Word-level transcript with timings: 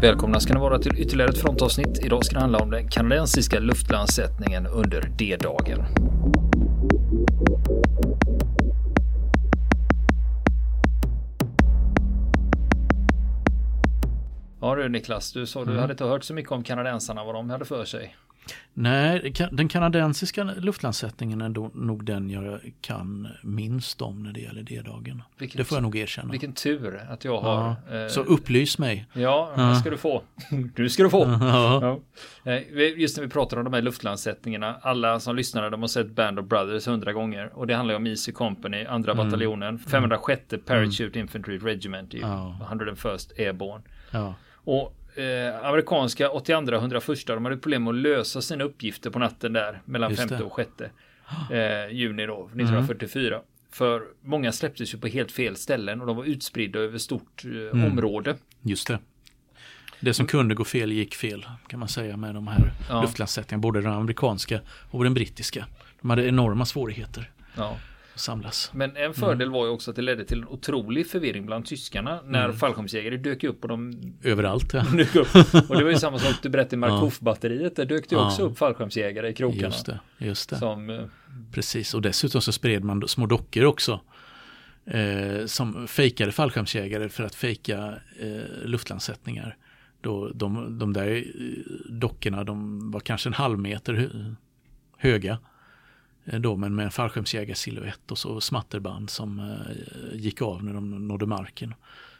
Välkomna 0.00 0.40
ska 0.40 0.54
ni 0.54 0.60
vara 0.60 0.78
till 0.78 0.98
ytterligare 0.98 1.30
ett 1.30 1.38
frontavsnitt. 1.38 2.04
Idag 2.04 2.24
ska 2.24 2.34
det 2.34 2.40
handla 2.40 2.58
om 2.58 2.70
den 2.70 2.88
kanadensiska 2.88 3.58
luftlandsättningen 3.58 4.66
under 4.66 5.12
D-dagen. 5.18 5.84
Ja 14.60 14.74
du 14.74 14.88
Niklas, 14.88 15.32
du 15.32 15.46
sa 15.46 15.64
du 15.64 15.70
mm. 15.70 15.80
hade 15.80 15.92
inte 15.92 16.04
hört 16.04 16.24
så 16.24 16.34
mycket 16.34 16.52
om 16.52 16.62
kanadensarna, 16.62 17.24
vad 17.24 17.34
de 17.34 17.50
hade 17.50 17.64
för 17.64 17.84
sig. 17.84 18.16
Nej, 18.74 19.32
den 19.52 19.68
kanadensiska 19.68 20.44
luftlandsättningen 20.44 21.40
är 21.40 21.48
då, 21.48 21.70
nog 21.74 22.04
den 22.04 22.30
jag 22.30 22.60
kan 22.80 23.28
minst 23.42 24.02
om 24.02 24.22
när 24.22 24.32
det 24.32 24.40
gäller 24.40 24.62
D-dagen. 24.62 25.22
Det 25.38 25.64
får 25.64 25.76
jag 25.76 25.82
nog 25.82 25.96
erkänna. 25.96 26.30
Vilken 26.30 26.52
tur 26.52 27.00
att 27.10 27.24
jag 27.24 27.40
har. 27.40 27.76
Ja, 27.90 27.96
eh, 27.96 28.08
så 28.08 28.20
upplys 28.20 28.78
mig. 28.78 29.06
Ja, 29.12 29.52
det 29.56 29.80
ska 29.80 29.90
du 29.90 29.96
få. 29.96 30.22
Du 30.74 30.90
ska 30.90 31.02
du 31.02 31.10
få. 31.10 31.38
Ja. 31.40 32.00
Ja. 32.44 32.52
Eh, 32.52 33.00
just 33.00 33.16
när 33.16 33.24
vi 33.24 33.30
pratar 33.30 33.56
om 33.56 33.64
de 33.64 33.72
här 33.72 33.82
luftlandsättningarna, 33.82 34.76
alla 34.82 35.20
som 35.20 35.36
lyssnar 35.36 35.70
de 35.70 35.80
har 35.80 35.88
sett 35.88 36.10
Band 36.10 36.38
of 36.38 36.46
Brothers 36.46 36.86
hundra 36.86 37.12
gånger. 37.12 37.50
Och 37.54 37.66
det 37.66 37.74
handlar 37.74 37.94
om 37.94 38.06
Easy 38.06 38.32
Company, 38.32 38.84
andra 38.84 39.12
mm. 39.12 39.26
bataljonen, 39.26 39.78
506 39.78 40.42
Parachute 40.66 41.04
mm. 41.04 41.20
Infantry 41.20 41.58
Regiment, 41.58 42.14
i 42.14 42.18
ja. 42.20 42.56
101st 42.70 43.30
Airborne. 43.38 43.84
Och 44.64 44.97
eh, 45.18 45.66
amerikanska 45.66 46.30
82 46.30 46.74
101 46.76 47.26
de 47.26 47.44
hade 47.44 47.56
problem 47.56 47.84
med 47.84 47.90
att 47.90 47.96
lösa 47.96 48.42
sina 48.42 48.64
uppgifter 48.64 49.10
på 49.10 49.18
natten 49.18 49.52
där 49.52 49.82
mellan 49.84 50.16
5 50.16 50.28
och 50.42 50.56
6 50.56 50.70
eh, 51.50 51.96
juni 51.96 52.26
då 52.26 52.44
1944. 52.44 53.34
Mm. 53.34 53.46
För 53.70 54.02
många 54.22 54.52
släpptes 54.52 54.94
ju 54.94 54.98
på 54.98 55.06
helt 55.06 55.32
fel 55.32 55.56
ställen 55.56 56.00
och 56.00 56.06
de 56.06 56.16
var 56.16 56.24
utspridda 56.24 56.78
över 56.78 56.98
stort 56.98 57.44
eh, 57.44 57.50
mm. 57.50 57.84
område. 57.84 58.36
Just 58.62 58.88
det. 58.88 58.98
Det 60.00 60.14
som 60.14 60.26
kunde 60.26 60.54
gå 60.54 60.64
fel 60.64 60.92
gick 60.92 61.14
fel 61.14 61.46
kan 61.66 61.80
man 61.80 61.88
säga 61.88 62.16
med 62.16 62.34
de 62.34 62.48
här 62.48 62.72
ja. 62.88 63.02
luftlandsättningarna. 63.02 63.60
Både 63.60 63.80
den 63.80 63.92
amerikanska 63.92 64.60
och 64.90 65.04
den 65.04 65.14
brittiska. 65.14 65.66
De 66.00 66.10
hade 66.10 66.26
enorma 66.26 66.64
svårigheter. 66.64 67.30
Ja 67.56 67.76
samlas. 68.18 68.70
Men 68.74 68.96
en 68.96 69.14
fördel 69.14 69.42
mm. 69.42 69.52
var 69.52 69.66
ju 69.66 69.70
också 69.70 69.90
att 69.90 69.96
det 69.96 70.02
ledde 70.02 70.24
till 70.24 70.38
en 70.38 70.48
otrolig 70.48 71.06
förvirring 71.06 71.46
bland 71.46 71.66
tyskarna 71.66 72.20
när 72.24 72.44
mm. 72.44 72.56
fallskärmsjägare 72.56 73.16
dök 73.16 73.44
upp 73.44 73.62
och 73.62 73.68
de 73.68 73.92
Överallt 74.22 74.72
ja. 74.72 74.80
dök 74.96 75.16
upp. 75.16 75.34
Och 75.70 75.76
det 75.76 75.84
var 75.84 75.90
ju 75.90 75.96
samma 75.98 76.18
sak 76.18 76.34
du 76.42 76.48
berättade 76.48 76.76
i 76.76 76.78
Markov-batteriet. 76.78 77.76
Där 77.76 77.84
dök 77.84 78.08
det 78.08 78.16
ja. 78.16 78.26
också 78.26 78.42
upp 78.42 78.58
fallskärmsjägare 78.58 79.28
i 79.28 79.34
krokarna. 79.34 79.62
Just 79.62 79.86
det. 79.86 80.00
Just 80.18 80.50
det. 80.50 80.56
Som, 80.56 80.90
eh, 80.90 81.00
Precis 81.52 81.94
och 81.94 82.02
dessutom 82.02 82.40
så 82.40 82.52
spred 82.52 82.84
man 82.84 83.08
små 83.08 83.26
dockor 83.26 83.64
också. 83.64 84.00
Eh, 84.86 85.46
som 85.46 85.88
fejkade 85.88 86.32
fallskärmsjägare 86.32 87.08
för 87.08 87.24
att 87.24 87.34
fejka 87.34 87.94
eh, 88.20 88.64
luftlandsättningar. 88.64 89.56
Då 90.00 90.28
de, 90.28 90.78
de 90.78 90.92
där 90.92 91.16
eh, 91.16 91.22
dockorna 91.90 92.44
de 92.44 92.90
var 92.90 93.00
kanske 93.00 93.28
en 93.28 93.34
halv 93.34 93.58
meter 93.58 94.10
höga. 94.98 95.38
Eh, 96.28 96.40
då, 96.40 96.56
men 96.56 96.74
med 96.74 96.84
en 96.84 96.90
fallskärmsjägarsilhuett 96.90 98.10
och 98.10 98.18
så 98.18 98.40
smatterband 98.40 99.10
som 99.10 99.38
eh, 99.40 100.18
gick 100.18 100.42
av 100.42 100.64
när 100.64 100.74
de 100.74 101.08
nådde 101.08 101.26
marken. 101.26 101.74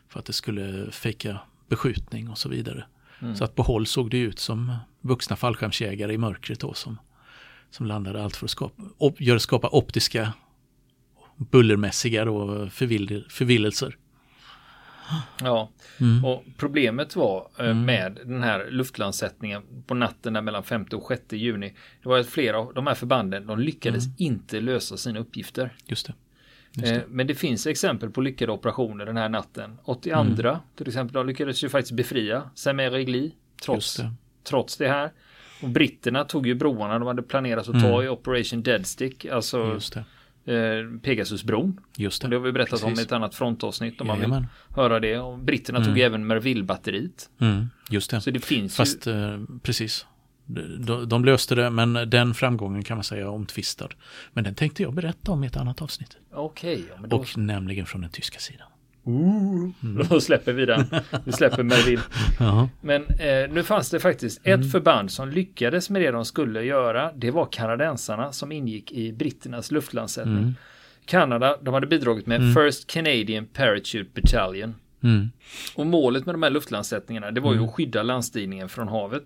För 0.09 0.21
att 0.21 0.27
det 0.27 0.33
skulle 0.33 0.91
fejka 0.91 1.39
beskjutning 1.69 2.31
och 2.31 2.39
så 2.39 2.49
vidare. 2.49 2.85
Mm. 3.21 3.37
Så 3.37 3.45
att 3.45 3.55
på 3.55 3.63
håll 3.63 3.87
såg 3.87 4.11
det 4.11 4.19
ut 4.19 4.39
som 4.39 4.77
vuxna 5.01 5.37
fallskärmsjägare 5.37 6.13
i 6.13 6.19
mörkret 6.19 6.61
då 6.61 6.75
som, 6.75 6.99
som 7.71 7.87
landade 7.87 8.25
allt 8.25 8.37
för 8.37 8.47
att 8.47 8.51
skapa, 8.51 8.83
op, 8.99 9.21
gör, 9.21 9.39
skapa 9.39 9.69
optiska 9.73 10.33
bullermässiga 11.37 12.25
då, 12.25 12.69
förvill, 12.71 13.25
förvillelser. 13.29 13.97
Ja, 15.41 15.71
mm. 16.01 16.25
och 16.25 16.45
problemet 16.57 17.17
var 17.17 17.49
eh, 17.59 17.65
mm. 17.65 17.85
med 17.85 18.19
den 18.25 18.43
här 18.43 18.67
luftlandsättningen 18.71 19.63
på 19.87 19.95
natten 19.95 20.45
mellan 20.45 20.63
5 20.63 20.87
och 20.93 21.09
6 21.09 21.23
juni. 21.33 21.75
Det 22.03 22.09
var 22.09 22.19
att 22.19 22.27
flera 22.27 22.59
av 22.59 22.75
de 22.75 22.87
här 22.87 22.95
förbanden, 22.95 23.47
de 23.47 23.59
lyckades 23.59 24.05
mm. 24.05 24.15
inte 24.19 24.61
lösa 24.61 24.97
sina 24.97 25.19
uppgifter. 25.19 25.75
Just 25.87 26.07
det. 26.07 26.15
Just 26.73 26.87
det. 26.87 26.95
Eh, 26.95 27.03
men 27.09 27.27
det 27.27 27.35
finns 27.35 27.67
exempel 27.67 28.11
på 28.11 28.21
lyckade 28.21 28.53
operationer 28.53 29.07
den 29.07 29.17
här 29.17 29.29
natten. 29.29 29.79
82 29.85 30.21
mm. 30.21 30.57
till 30.77 30.89
exempel, 30.89 31.13
de 31.15 31.27
lyckades 31.27 31.65
ju 31.65 31.69
faktiskt 31.69 31.93
befria 31.93 32.51
Saint-Regli 32.55 33.33
trots, 33.65 33.97
det. 33.97 34.13
trots 34.45 34.77
det 34.77 34.89
här. 34.89 35.13
Och 35.63 35.69
britterna 35.69 36.25
tog 36.25 36.47
ju 36.47 36.55
broarna 36.55 36.99
de 36.99 37.09
hade 37.09 37.23
planerat 37.23 37.69
att 37.69 37.81
ta 37.81 37.89
mm. 37.89 38.03
i 38.03 38.09
Operation 38.09 38.63
Deadstick, 38.63 39.25
alltså 39.25 39.79
eh, 39.97 40.03
Pegasusbron. 41.03 41.81
Just 41.97 42.23
det. 42.23 42.29
det 42.29 42.37
har 42.37 42.43
vi 42.43 42.53
berättat 42.53 42.71
Precis. 42.71 42.87
om 42.87 42.99
i 42.99 43.03
ett 43.03 43.13
annat 43.13 43.35
frontavsnitt 43.35 44.01
om 44.01 44.07
man 44.07 44.21
vill 44.21 44.47
höra 44.75 45.01
det. 45.01 45.19
Och 45.19 45.39
britterna 45.39 45.79
mm. 45.79 45.89
tog 45.89 45.99
även 45.99 46.27
Merville-batteriet. 46.27 47.31
Mm, 47.41 47.71
just 47.91 48.11
det. 48.11 48.21
Så 48.21 48.31
det 48.31 48.45
finns 48.45 48.77
Fast, 48.77 49.07
ju... 49.07 49.35
eh, 49.35 49.41
precis. 49.63 50.07
De, 50.47 51.09
de, 51.09 51.25
löste 51.25 51.55
det, 51.55 51.71
men 51.71 51.93
den 51.93 52.35
framgången 52.35 52.85
kan 52.85 52.97
man 52.97 53.05
säga 53.05 53.31
omtvistad. 53.31 53.89
Men 54.33 54.45
den 54.45 54.55
tänkte 54.55 54.83
jag 54.83 54.95
berätta 54.95 55.33
om 55.33 55.45
i 55.45 55.47
ett 55.47 55.57
annat 55.57 55.83
avsnitt. 55.83 56.17
Okej. 56.33 56.85
Okay, 56.99 57.09
då... 57.09 57.17
Och 57.17 57.39
nämligen 57.39 57.87
från 57.87 58.01
den 58.01 58.11
tyska 58.11 58.39
sidan. 58.39 58.69
Ooh, 59.09 59.71
mm. 59.83 60.07
Då 60.11 60.21
släpper 60.21 60.53
vi 60.53 60.67
den. 60.67 60.85
Vi 61.25 61.33
släpper 61.33 61.63
Merville. 61.63 62.03
Men 62.81 63.03
eh, 63.03 63.51
nu 63.51 63.63
fanns 63.63 63.91
det 63.91 64.01
faktiskt 64.01 64.39
ett 64.39 64.47
mm. 64.47 64.71
förband 64.71 65.11
som 65.11 65.29
lyckades 65.29 65.91
med 65.91 66.03
det 66.03 66.11
de 66.11 66.25
skulle 66.25 66.63
göra. 66.63 67.13
Det 67.13 67.31
var 67.31 67.49
kanadensarna 67.53 68.33
som 68.33 68.53
ingick 68.53 68.93
i 68.93 69.13
britternas 69.13 69.71
luftlandsättning. 69.71 70.39
Mm. 70.39 70.55
Kanada, 71.05 71.57
de 71.63 71.75
hade 71.75 71.87
bidragit 71.87 72.27
med 72.27 72.41
mm. 72.41 72.55
First 72.55 72.87
Canadian 72.87 73.47
Parachute 73.47 74.11
Battalion. 74.15 74.75
Mm. 75.03 75.31
Och 75.75 75.87
målet 75.87 76.27
med 76.27 76.35
de 76.35 76.43
här 76.43 76.51
luftlandsättningarna, 76.51 77.31
det 77.31 77.41
var 77.41 77.53
ju 77.53 77.57
mm. 77.57 77.69
att 77.69 77.75
skydda 77.75 78.03
landstigningen 78.03 78.69
från 78.69 78.89
havet. 78.89 79.25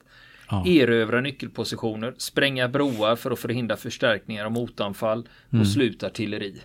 Ja. 0.51 0.67
Erövra 0.67 1.21
nyckelpositioner, 1.21 2.15
spränga 2.19 2.69
broar 2.69 3.17
för 3.17 3.31
att 3.31 3.39
förhindra 3.39 3.77
förstärkningar 3.77 4.47
och 4.47 4.53
motanfall 4.53 5.29
och 5.61 5.67
sluta 5.67 6.07
artilleri. 6.07 6.61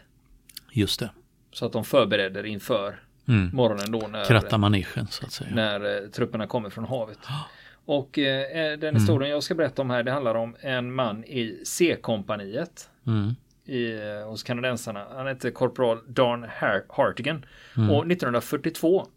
Just 0.72 1.00
det. 1.00 1.09
Så 1.51 1.66
att 1.66 1.72
de 1.72 1.85
förberedde 1.85 2.47
inför 2.47 3.00
mm. 3.27 3.49
morgonen 3.53 3.91
då 3.91 4.07
när, 4.07 4.25
Kratta 4.25 4.57
manegen 4.57 5.07
så 5.07 5.25
att 5.25 5.31
säga. 5.31 5.55
När 5.55 6.03
eh, 6.03 6.09
trupperna 6.09 6.47
kommer 6.47 6.69
från 6.69 6.85
havet. 6.85 7.19
Och 7.85 8.19
eh, 8.19 8.41
eh 8.41 8.79
den 8.79 8.89
mm. 8.89 8.95
historien 8.95 9.21
mm. 9.21 9.31
jag 9.31 9.43
ska 9.43 9.55
berätta 9.55 9.81
om 9.81 9.89
här 9.89 10.03
det 10.03 10.11
handlar 10.11 10.35
om 10.35 10.55
en 10.59 10.93
man 10.93 11.23
i 11.23 11.61
C-kompaniet. 11.63 12.89
Mm. 13.07 13.35
I, 13.65 13.91
eh, 13.91 14.29
hos 14.29 14.43
kanadensarna. 14.43 15.05
Han 15.15 15.27
hette 15.27 15.51
korporal 15.51 15.99
Dan 16.07 16.45
Hartigan. 16.89 17.45
Mm. 17.77 17.89
Och 17.89 18.11
1942 18.11 19.07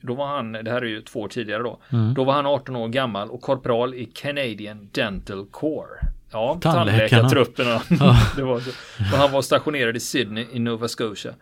då 0.00 0.14
var 0.14 0.26
han, 0.26 0.52
det 0.52 0.70
här 0.70 0.82
är 0.82 0.86
ju 0.86 1.02
två 1.02 1.20
år 1.20 1.28
tidigare 1.28 1.62
då. 1.62 1.78
Mm. 1.92 2.14
Då 2.14 2.24
var 2.24 2.32
han 2.32 2.46
18 2.46 2.76
år 2.76 2.88
gammal 2.88 3.30
och 3.30 3.40
korpral 3.40 3.94
i 3.94 4.04
Canadian 4.04 4.88
Dental 4.92 5.46
Corps. 5.50 5.98
Ja, 6.32 6.58
tandläkartrupperna. 6.62 7.82
det 8.36 8.42
var 8.42 8.60
så. 8.60 8.70
Och 8.98 9.18
han 9.18 9.32
var 9.32 9.42
stationerad 9.42 9.96
i 9.96 10.00
Sydney 10.00 10.46
i 10.52 10.58
Nova 10.58 10.88
Scotia. 10.88 11.34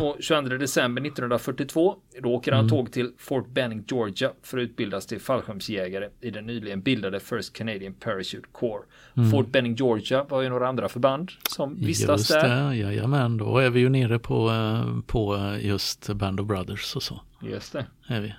Och 0.00 0.16
22 0.20 0.56
december 0.56 1.02
1942 1.02 1.96
då 2.22 2.34
åker 2.34 2.52
han 2.52 2.60
mm. 2.60 2.70
tåg 2.70 2.92
till 2.92 3.12
Fort 3.18 3.48
Benning, 3.48 3.84
Georgia 3.86 4.30
för 4.42 4.58
att 4.58 4.62
utbildas 4.62 5.06
till 5.06 5.20
fallskärmsjägare 5.20 6.08
i 6.20 6.30
den 6.30 6.46
nyligen 6.46 6.80
bildade 6.80 7.20
First 7.20 7.52
Canadian 7.52 7.94
Parachute 7.94 8.48
Corps. 8.52 8.84
Mm. 9.16 9.30
Fort 9.30 9.48
Benning, 9.48 9.74
Georgia 9.74 10.24
var 10.24 10.42
ju 10.42 10.48
några 10.48 10.68
andra 10.68 10.88
förband 10.88 11.30
som 11.50 11.80
vistas 11.80 12.20
just 12.20 12.30
där. 12.30 12.68
Det, 12.68 12.76
jajamän, 12.76 13.36
då 13.36 13.58
är 13.58 13.70
vi 13.70 13.80
ju 13.80 13.88
nere 13.88 14.18
på, 14.18 14.50
eh, 14.50 15.00
på 15.06 15.56
just 15.60 16.08
Band 16.08 16.40
of 16.40 16.46
Brothers 16.46 16.96
och 16.96 17.02
så. 17.02 17.20
Just 17.42 17.72
det. 17.72 17.86
Är 18.08 18.20
vi. 18.20 18.34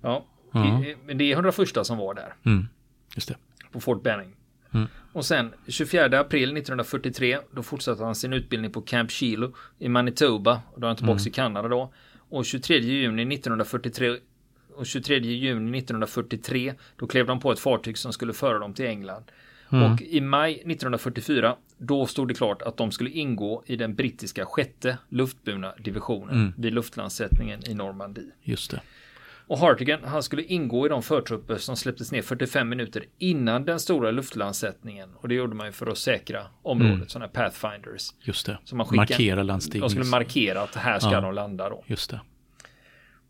Ja, 0.00 0.26
mm. 0.54 1.18
det 1.18 1.32
är 1.32 1.32
101 1.32 1.86
som 1.86 1.98
var 1.98 2.14
där. 2.14 2.34
Mm. 2.44 2.68
Just 3.14 3.28
det. 3.28 3.36
På 3.72 3.80
Fort 3.80 4.02
Benning. 4.02 4.34
Mm. 4.74 4.88
Och 5.18 5.26
sen 5.26 5.54
24 5.66 6.20
april 6.20 6.56
1943 6.56 7.38
då 7.50 7.62
fortsatte 7.62 8.04
han 8.04 8.14
sin 8.14 8.32
utbildning 8.32 8.72
på 8.72 8.80
Camp 8.80 9.10
Shiloh 9.10 9.50
i 9.78 9.88
Manitoba 9.88 10.62
och 10.72 10.80
då 10.80 10.86
är 10.86 10.88
han 10.88 10.96
tillbaka 10.96 11.20
mm. 11.20 11.28
i 11.28 11.30
Kanada 11.30 11.68
då. 11.68 11.92
Och 12.28 12.44
23 12.44 12.78
juni 12.78 13.34
1943 13.34 14.16
och 14.74 14.86
23 14.86 15.18
juni 15.18 15.78
1943 15.78 16.74
då 16.96 17.06
klev 17.06 17.26
de 17.26 17.40
på 17.40 17.52
ett 17.52 17.58
fartyg 17.58 17.98
som 17.98 18.12
skulle 18.12 18.32
föra 18.32 18.58
dem 18.58 18.74
till 18.74 18.86
England. 18.86 19.24
Mm. 19.72 19.92
Och 19.92 20.02
i 20.02 20.20
maj 20.20 20.52
1944 20.52 21.56
då 21.78 22.06
stod 22.06 22.28
det 22.28 22.34
klart 22.34 22.62
att 22.62 22.76
de 22.76 22.90
skulle 22.90 23.10
ingå 23.10 23.62
i 23.66 23.76
den 23.76 23.94
brittiska 23.94 24.46
sjätte 24.46 24.98
luftburna 25.08 25.74
divisionen 25.78 26.34
mm. 26.34 26.52
vid 26.56 26.74
luftlandsättningen 26.74 27.60
i 27.70 27.74
Normandie. 27.74 28.30
Just 28.42 28.70
det. 28.70 28.80
Och 29.48 29.58
Hartigan, 29.58 30.04
han 30.04 30.22
skulle 30.22 30.42
ingå 30.42 30.86
i 30.86 30.88
de 30.88 31.02
förtrupper 31.02 31.56
som 31.56 31.76
släpptes 31.76 32.12
ner 32.12 32.22
45 32.22 32.68
minuter 32.68 33.04
innan 33.18 33.64
den 33.64 33.80
stora 33.80 34.10
luftlandsättningen. 34.10 35.08
Och 35.14 35.28
det 35.28 35.34
gjorde 35.34 35.54
man 35.54 35.66
ju 35.66 35.72
för 35.72 35.86
att 35.86 35.98
säkra 35.98 36.42
området, 36.62 36.94
mm. 36.94 37.08
sådana 37.08 37.28
Pathfinders. 37.28 38.10
Just 38.22 38.46
det, 38.46 38.58
så 38.64 38.76
man 38.76 38.86
skickade, 38.86 39.12
markera 39.12 39.42
landstigning. 39.42 39.80
De 39.80 39.90
skulle 39.90 40.10
markera 40.10 40.62
att 40.62 40.74
här 40.74 40.98
ska 40.98 41.12
ja. 41.12 41.20
de 41.20 41.34
landa 41.34 41.68
då. 41.68 41.84
Just 41.86 42.10
det. 42.10 42.20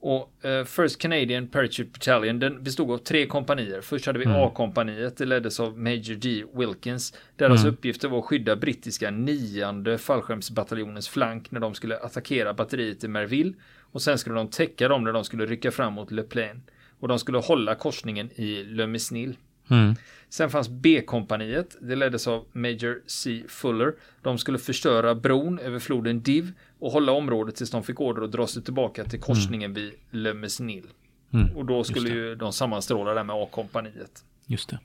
Och 0.00 0.32
uh, 0.44 0.64
First 0.64 0.98
Canadian 1.00 1.48
Parachute 1.48 1.90
Battalion 1.90 2.38
den 2.38 2.62
bestod 2.62 2.90
av 2.90 2.98
tre 2.98 3.26
kompanier. 3.26 3.80
Först 3.80 4.06
hade 4.06 4.18
vi 4.18 4.24
mm. 4.24 4.36
A-kompaniet, 4.36 5.16
det 5.16 5.24
leddes 5.26 5.60
av 5.60 5.78
Major 5.78 6.14
D. 6.14 6.44
Wilkins. 6.54 7.14
Deras 7.36 7.60
mm. 7.60 7.72
uppgifter 7.74 8.08
var 8.08 8.18
att 8.18 8.24
skydda 8.24 8.56
brittiska 8.56 9.10
nionde 9.10 9.98
fallskärmsbataljonens 9.98 11.08
flank 11.08 11.50
när 11.50 11.60
de 11.60 11.74
skulle 11.74 11.98
attackera 11.98 12.54
batteriet 12.54 13.04
i 13.04 13.08
Merville. 13.08 13.54
Och 13.92 14.02
sen 14.02 14.18
skulle 14.18 14.36
de 14.36 14.48
täcka 14.48 14.88
dem 14.88 15.04
när 15.04 15.12
de 15.12 15.24
skulle 15.24 15.46
rycka 15.46 15.70
fram 15.70 15.92
mot 15.92 16.10
Le 16.10 16.22
Plain. 16.22 16.62
Och 17.00 17.08
de 17.08 17.18
skulle 17.18 17.38
hålla 17.38 17.74
korsningen 17.74 18.30
i 18.34 18.64
Le 18.64 18.86
Mesnil. 18.86 19.36
Mm. 19.70 19.94
Sen 20.28 20.50
fanns 20.50 20.68
B-kompaniet. 20.68 21.76
Det 21.80 21.96
leddes 21.96 22.26
av 22.28 22.46
Major 22.52 23.02
C. 23.06 23.44
Fuller. 23.48 23.94
De 24.22 24.38
skulle 24.38 24.58
förstöra 24.58 25.14
bron 25.14 25.58
över 25.58 25.78
floden 25.78 26.22
Div 26.22 26.52
och 26.78 26.92
hålla 26.92 27.12
området 27.12 27.56
tills 27.56 27.70
de 27.70 27.82
fick 27.82 28.00
order 28.00 28.22
att 28.22 28.32
dra 28.32 28.46
sig 28.46 28.62
tillbaka 28.62 29.04
till 29.04 29.20
korsningen 29.20 29.70
mm. 29.70 29.82
vid 29.82 29.92
Le 30.10 30.34
Mesnil. 30.34 30.86
Mm. 31.32 31.56
Och 31.56 31.64
då 31.64 31.84
skulle 31.84 32.10
ju 32.10 32.34
de 32.34 32.52
sammanstråla 32.52 33.14
där 33.14 33.24
med 33.24 33.36
A-kompaniet. 33.36 34.24
Just 34.46 34.68
det. 34.68 34.78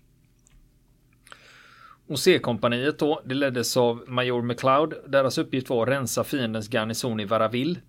Och 2.08 2.20
C-kompaniet 2.20 3.00
då, 3.00 3.22
det 3.26 3.36
leddes 3.36 3.78
av 3.78 4.04
Major 4.08 4.42
McLeod. 4.42 4.94
Deras 5.08 5.38
uppgift 5.38 5.70
var 5.70 5.84
att 5.84 5.90
rensa 5.90 6.24
fiendens 6.24 6.74
garnison 6.74 7.20
i 7.20 7.26
Varaville 7.26 7.80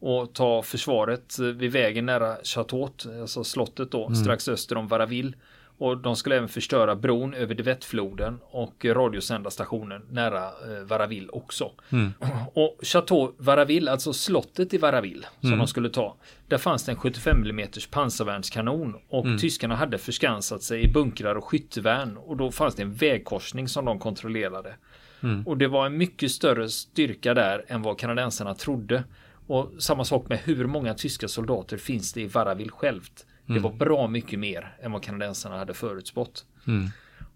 och 0.00 0.32
ta 0.32 0.62
försvaret 0.62 1.38
vid 1.38 1.72
vägen 1.72 2.06
nära 2.06 2.36
Chateaut, 2.42 3.06
alltså 3.20 3.44
slottet 3.44 3.90
då, 3.90 4.06
mm. 4.06 4.16
strax 4.16 4.48
öster 4.48 4.76
om 4.76 4.88
Varaville. 4.88 5.32
Och 5.78 5.98
de 5.98 6.16
skulle 6.16 6.36
även 6.36 6.48
förstöra 6.48 6.96
bron 6.96 7.34
över 7.34 7.54
Devettfloden 7.54 8.38
och 8.50 8.84
radiosända 8.84 9.50
stationen 9.50 10.02
nära 10.10 10.44
eh, 10.44 10.84
Varaville 10.84 11.28
också. 11.28 11.70
Mm. 11.90 12.12
Och 12.54 12.78
Chateau 12.82 13.32
Varaville, 13.38 13.90
alltså 13.90 14.12
slottet 14.12 14.74
i 14.74 14.78
Varaville 14.78 15.26
som 15.40 15.48
mm. 15.48 15.58
de 15.58 15.66
skulle 15.66 15.88
ta. 15.88 16.16
Där 16.48 16.58
fanns 16.58 16.84
det 16.84 16.92
en 16.92 16.98
75 16.98 17.44
mm 17.44 17.68
pansarvärnskanon 17.90 18.96
och 19.08 19.24
mm. 19.24 19.38
tyskarna 19.38 19.76
hade 19.76 19.98
förskansat 19.98 20.62
sig 20.62 20.84
i 20.84 20.92
bunkrar 20.92 21.34
och 21.34 21.44
skyttevärn 21.44 22.16
och 22.16 22.36
då 22.36 22.50
fanns 22.50 22.74
det 22.74 22.82
en 22.82 22.94
vägkorsning 22.94 23.68
som 23.68 23.84
de 23.84 23.98
kontrollerade. 23.98 24.74
Mm. 25.22 25.46
Och 25.46 25.58
det 25.58 25.68
var 25.68 25.86
en 25.86 25.96
mycket 25.96 26.30
större 26.30 26.68
styrka 26.68 27.34
där 27.34 27.64
än 27.68 27.82
vad 27.82 27.98
kanadensarna 27.98 28.54
trodde. 28.54 29.04
Och 29.46 29.72
samma 29.78 30.04
sak 30.04 30.28
med 30.28 30.38
hur 30.38 30.66
många 30.66 30.94
tyska 30.94 31.28
soldater 31.28 31.76
finns 31.76 32.12
det 32.12 32.20
i 32.20 32.26
Varaville 32.26 32.70
självt. 32.70 33.26
Det 33.46 33.58
var 33.58 33.70
mm. 33.70 33.78
bra 33.78 34.08
mycket 34.08 34.38
mer 34.38 34.76
än 34.80 34.92
vad 34.92 35.02
kanadensarna 35.02 35.58
hade 35.58 35.74
förutspått. 35.74 36.44
Mm. 36.66 36.88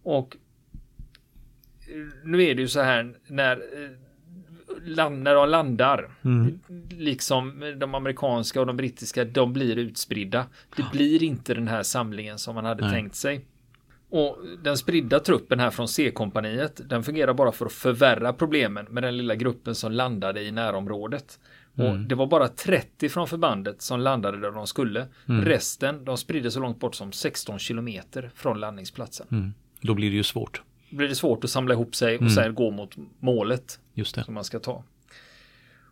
Och 0.02 0.36
nu 2.24 2.42
är 2.42 2.54
det 2.54 2.62
ju 2.62 2.68
så 2.68 2.80
här 2.80 3.14
när 3.26 3.56
eh, 3.56 3.90
land, 4.84 5.22
när 5.22 5.34
de 5.34 5.48
landar, 5.48 6.10
mm. 6.24 6.60
liksom 6.90 7.74
de 7.78 7.94
amerikanska 7.94 8.60
och 8.60 8.66
de 8.66 8.76
brittiska, 8.76 9.24
de 9.24 9.52
blir 9.52 9.76
utspridda. 9.76 10.46
Det 10.76 10.84
blir 10.92 11.22
inte 11.22 11.54
den 11.54 11.68
här 11.68 11.82
samlingen 11.82 12.38
som 12.38 12.54
man 12.54 12.64
hade 12.64 12.84
Nej. 12.84 12.92
tänkt 12.92 13.14
sig. 13.14 13.44
Och 14.10 14.38
den 14.62 14.78
spridda 14.78 15.20
truppen 15.20 15.60
här 15.60 15.70
från 15.70 15.88
C-kompaniet, 15.88 16.80
den 16.88 17.02
fungerar 17.02 17.34
bara 17.34 17.52
för 17.52 17.66
att 17.66 17.72
förvärra 17.72 18.32
problemen 18.32 18.86
med 18.90 19.02
den 19.02 19.16
lilla 19.16 19.34
gruppen 19.34 19.74
som 19.74 19.92
landade 19.92 20.42
i 20.42 20.50
närområdet. 20.50 21.40
Mm. 21.78 21.92
Och 21.92 21.98
det 21.98 22.14
var 22.14 22.26
bara 22.26 22.48
30 22.48 23.08
från 23.08 23.28
förbandet 23.28 23.82
som 23.82 24.00
landade 24.00 24.40
där 24.40 24.50
de 24.50 24.66
skulle. 24.66 25.06
Mm. 25.28 25.44
Resten, 25.44 26.04
de 26.04 26.16
spridde 26.16 26.50
så 26.50 26.60
långt 26.60 26.80
bort 26.80 26.94
som 26.94 27.12
16 27.12 27.58
kilometer 27.58 28.30
från 28.34 28.60
landningsplatsen. 28.60 29.26
Mm. 29.30 29.54
Då 29.80 29.94
blir 29.94 30.10
det 30.10 30.16
ju 30.16 30.22
svårt. 30.22 30.62
Då 30.90 30.96
blir 30.96 31.08
det 31.08 31.14
svårt 31.14 31.44
att 31.44 31.50
samla 31.50 31.74
ihop 31.74 31.94
sig 31.94 32.14
och 32.14 32.22
mm. 32.22 32.34
sen 32.34 32.54
gå 32.54 32.70
mot 32.70 32.96
målet. 33.18 33.80
Just 33.94 34.14
det. 34.14 34.24
Som 34.24 34.34
man 34.34 34.44
ska 34.44 34.58
ta. 34.58 34.84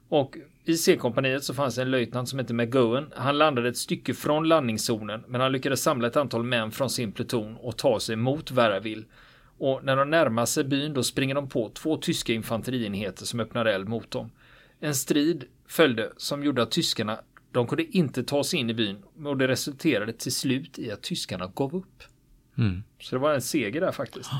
Och 0.09 0.37
i 0.65 0.75
C-kompaniet 0.77 1.45
så 1.45 1.55
fanns 1.55 1.79
en 1.79 1.91
löjtnant 1.91 2.29
som 2.29 2.39
hette 2.39 2.55
McGowan. 2.55 3.13
Han 3.17 3.39
landade 3.39 3.69
ett 3.69 3.77
stycke 3.77 4.15
från 4.15 4.49
landningszonen, 4.49 5.25
men 5.29 5.41
han 5.41 5.53
lyckades 5.53 5.83
samla 5.83 6.09
ett 6.09 6.17
antal 6.17 6.43
män 6.43 6.71
från 6.71 6.91
sin 6.91 7.13
pluton 7.13 7.57
och 7.57 7.77
ta 7.77 8.01
sig 8.01 8.17
mot 8.17 8.51
Varaville. 8.51 9.05
Och 9.59 9.85
när 9.85 9.97
de 9.97 10.11
närmar 10.11 10.47
sig 10.47 10.65
byn 10.65 10.95
då 10.95 11.03
springer 11.03 11.35
de 11.35 11.49
på 11.49 11.69
två 11.69 11.97
tyska 11.97 12.33
infanterienheter 12.33 13.25
som 13.25 13.41
öppnar 13.41 13.65
eld 13.65 13.89
mot 13.89 14.11
dem. 14.11 14.31
En 14.81 14.95
strid 14.95 15.45
följde 15.69 16.13
som 16.17 16.45
gjorde 16.45 16.63
att 16.63 16.71
tyskarna 16.71 17.21
de 17.53 17.67
kunde 17.67 17.85
inte 17.85 18.23
ta 18.23 18.45
sig 18.45 18.59
in 18.59 18.71
i 18.71 18.75
byn 18.75 19.03
och 19.25 19.37
det 19.37 19.49
resulterade 19.49 20.13
till 20.13 20.33
slut 20.33 20.79
i 20.79 20.91
att 20.91 21.03
tyskarna 21.03 21.53
gav 21.55 21.77
upp. 21.77 22.03
Mm. 22.59 22.83
Så 23.01 23.17
det 23.17 23.21
var 23.21 23.35
en 23.35 23.43
seger 23.43 23.81
där 23.81 23.93
faktiskt. 23.93 24.31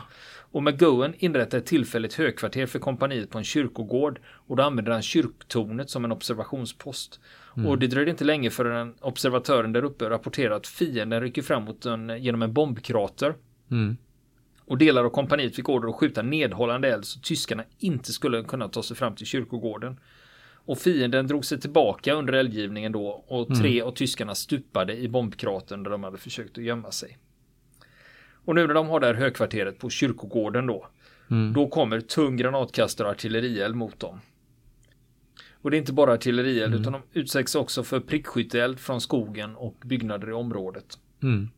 Och 0.51 0.63
McGowan 0.63 1.15
inrättade 1.19 1.57
ett 1.57 1.67
tillfälligt 1.67 2.15
högkvarter 2.15 2.67
för 2.67 2.79
kompaniet 2.79 3.31
på 3.31 3.39
en 3.39 3.45
kyrkogård 3.45 4.21
och 4.27 4.57
då 4.57 4.63
använde 4.63 4.93
han 4.93 5.03
kyrktornet 5.03 5.91
som 5.91 6.05
en 6.05 6.13
observationspost. 6.13 7.21
Mm. 7.57 7.69
Och 7.69 7.79
det 7.79 7.87
dröjde 7.87 8.11
inte 8.11 8.25
länge 8.25 8.51
förrän 8.51 8.95
observatören 9.01 9.73
där 9.73 9.85
uppe 9.85 10.11
rapporterade 10.11 10.57
att 10.57 10.67
fienden 10.67 11.21
rycker 11.21 11.43
framåt 11.43 11.87
en, 11.87 12.23
genom 12.23 12.43
en 12.43 12.53
bombkrater. 12.53 13.35
Mm. 13.71 13.97
Och 14.65 14.79
delar 14.79 15.05
av 15.05 15.11
kompaniet 15.11 15.57
fick 15.57 15.69
order 15.69 15.89
att 15.89 15.95
skjuta 15.95 16.23
nedhållande 16.23 16.89
eld 16.89 17.05
så 17.05 17.21
tyskarna 17.21 17.65
inte 17.79 18.13
skulle 18.13 18.43
kunna 18.43 18.69
ta 18.69 18.83
sig 18.83 18.97
fram 18.97 19.15
till 19.15 19.27
kyrkogården. 19.27 20.01
Och 20.67 20.79
fienden 20.79 21.27
drog 21.27 21.45
sig 21.45 21.61
tillbaka 21.61 22.13
under 22.13 22.33
eldgivningen 22.33 22.93
då 22.93 23.25
och 23.27 23.47
mm. 23.47 23.61
tre 23.61 23.77
mm. 23.77 23.87
av 23.87 23.93
tyskarna 23.93 24.35
stupade 24.35 24.97
i 24.97 25.09
bombkratern 25.09 25.83
där 25.83 25.91
de 25.91 26.05
hade 26.05 26.19
försökt 26.19 26.59
att 26.59 26.65
gömma 26.65 26.91
sig. 26.91 27.19
Och 28.45 28.55
nu 28.55 28.67
när 28.67 28.75
de 28.75 28.89
har 28.89 29.01
det 29.01 29.07
här 29.07 29.15
högkvarteret 29.15 29.79
på 29.79 29.91
kyrkogården 29.91 30.67
då, 30.67 30.89
mm. 31.31 31.53
då 31.53 31.69
kommer 31.69 32.01
tung 32.01 32.37
granatkastare 32.37 33.09
och 33.09 33.15
artillerield 33.15 33.75
mot 33.75 34.01
dem. 34.01 34.21
Och 35.63 35.71
det 35.71 35.77
är 35.77 35.79
inte 35.79 35.93
bara 35.93 36.13
artillerield 36.13 36.75
mm. 36.75 36.81
utan 36.81 36.93
de 36.93 37.03
utsätts 37.13 37.55
också 37.55 37.83
för 37.83 38.01
prickskytteeld 38.01 38.81
från 38.81 39.01
skogen 39.01 39.57
och 39.57 39.77
byggnader 39.85 40.29
i 40.29 40.33
området. 40.33 40.99
Mm. 41.23 41.49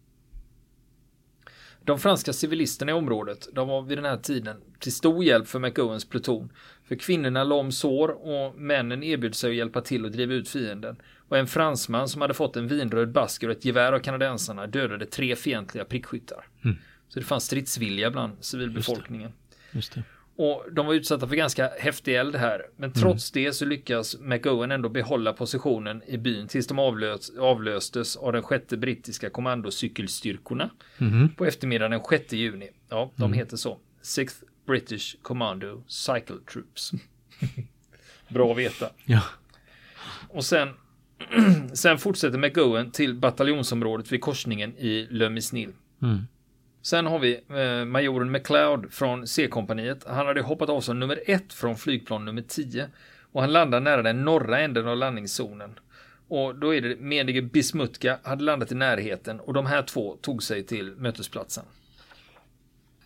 De 1.89 1.99
franska 1.99 2.33
civilisterna 2.33 2.93
i 2.93 2.95
området, 2.95 3.49
de 3.53 3.69
var 3.69 3.83
vid 3.83 3.99
den 3.99 4.05
här 4.05 4.17
tiden 4.17 4.57
till 4.79 4.93
stor 4.93 5.25
hjälp 5.25 5.49
för 5.49 5.59
McOwens 5.59 6.05
pluton. 6.05 6.53
För 6.89 6.95
kvinnorna 6.95 7.45
lom 7.45 7.73
sår 7.73 8.09
och 8.09 8.55
männen 8.55 9.03
erbjöd 9.03 9.35
sig 9.35 9.51
att 9.51 9.57
hjälpa 9.57 9.81
till 9.81 10.07
att 10.07 10.13
driva 10.13 10.35
ut 10.35 10.49
fienden. 10.49 10.97
Och 11.29 11.39
en 11.39 11.47
fransman 11.47 12.09
som 12.09 12.23
hade 12.23 12.35
fått 12.35 12.57
en 12.57 12.69
vinröd 12.69 13.13
basker 13.13 13.49
och 13.49 13.57
ett 13.57 13.65
gevär 13.65 13.93
av 13.93 13.99
kanadensarna 13.99 14.67
dödade 14.67 15.07
tre 15.07 15.37
fientliga 15.37 15.85
prickskyttar. 15.85 16.47
Mm. 16.65 16.77
Så 17.09 17.19
det 17.19 17.25
fanns 17.25 17.45
stridsvilja 17.45 18.11
bland 18.11 18.33
civilbefolkningen. 18.41 19.31
Just 19.73 19.73
det. 19.73 19.79
Just 19.79 19.95
det. 19.95 20.18
Och 20.39 20.65
de 20.73 20.87
var 20.87 20.95
utsatta 20.95 21.29
för 21.29 21.37
ganska 21.37 21.71
häftig 21.79 22.17
eld 22.17 22.37
här. 22.37 22.63
Men 22.77 22.93
trots 22.93 23.35
mm. 23.35 23.45
det 23.45 23.53
så 23.53 23.65
lyckas 23.65 24.17
McOwen 24.21 24.71
ändå 24.71 24.89
behålla 24.89 25.33
positionen 25.33 26.03
i 26.07 26.19
byn 26.19 26.49
tills 26.49 26.67
de 26.67 26.79
avlös, 26.79 27.31
avlöstes 27.39 28.17
av 28.17 28.33
den 28.33 28.43
sjätte 28.43 28.77
brittiska 28.77 29.31
kommandocykelstyrkorna. 29.31 30.71
Mm. 30.99 31.29
På 31.29 31.45
eftermiddagen 31.45 31.91
den 31.91 32.01
6 32.11 32.33
juni. 32.33 32.71
Ja, 32.89 33.11
de 33.17 33.25
mm. 33.25 33.39
heter 33.39 33.57
så. 33.57 33.79
Sixth 34.03 34.39
British 34.67 35.17
Commando 35.23 35.83
Cycle 35.87 36.37
Troops. 36.53 36.93
Bra 38.29 38.53
att 38.53 38.59
veta. 38.59 38.91
Ja. 39.05 39.23
Och 40.29 40.45
sen, 40.45 40.69
sen 41.73 41.99
fortsätter 41.99 42.39
McGowan 42.39 42.91
till 42.91 43.15
bataljonsområdet 43.15 44.13
vid 44.13 44.21
korsningen 44.21 44.77
i 44.77 45.07
Le 45.11 45.31
Misnil. 45.31 45.73
Mm. 46.03 46.27
Sen 46.89 47.07
har 47.07 47.19
vi 47.19 47.41
eh, 47.49 47.85
majoren 47.85 48.31
McLeod 48.31 48.93
från 48.93 49.27
C-kompaniet. 49.27 50.05
Han 50.07 50.27
hade 50.27 50.43
hoppat 50.43 50.69
av 50.69 50.81
som 50.81 51.01
nummer 51.01 51.21
ett 51.27 51.53
från 51.53 51.77
flygplan 51.77 52.25
nummer 52.25 52.43
10 52.43 52.87
och 53.33 53.41
han 53.41 53.53
landar 53.53 53.81
nära 53.81 54.03
den 54.03 54.25
norra 54.25 54.61
änden 54.61 54.89
av 54.89 54.97
landningszonen. 54.97 55.79
Och 56.29 56.55
då 56.55 56.75
är 56.75 56.81
det 56.81 56.97
menige 57.01 57.43
Bismutka 57.43 58.19
hade 58.23 58.45
landat 58.45 58.73
i 58.73 58.75
närheten 58.75 59.41
och 59.41 59.55
de 59.55 59.67
här 59.67 59.83
två 59.83 60.17
tog 60.21 60.43
sig 60.43 60.63
till 60.63 60.95
mötesplatsen. 60.97 61.65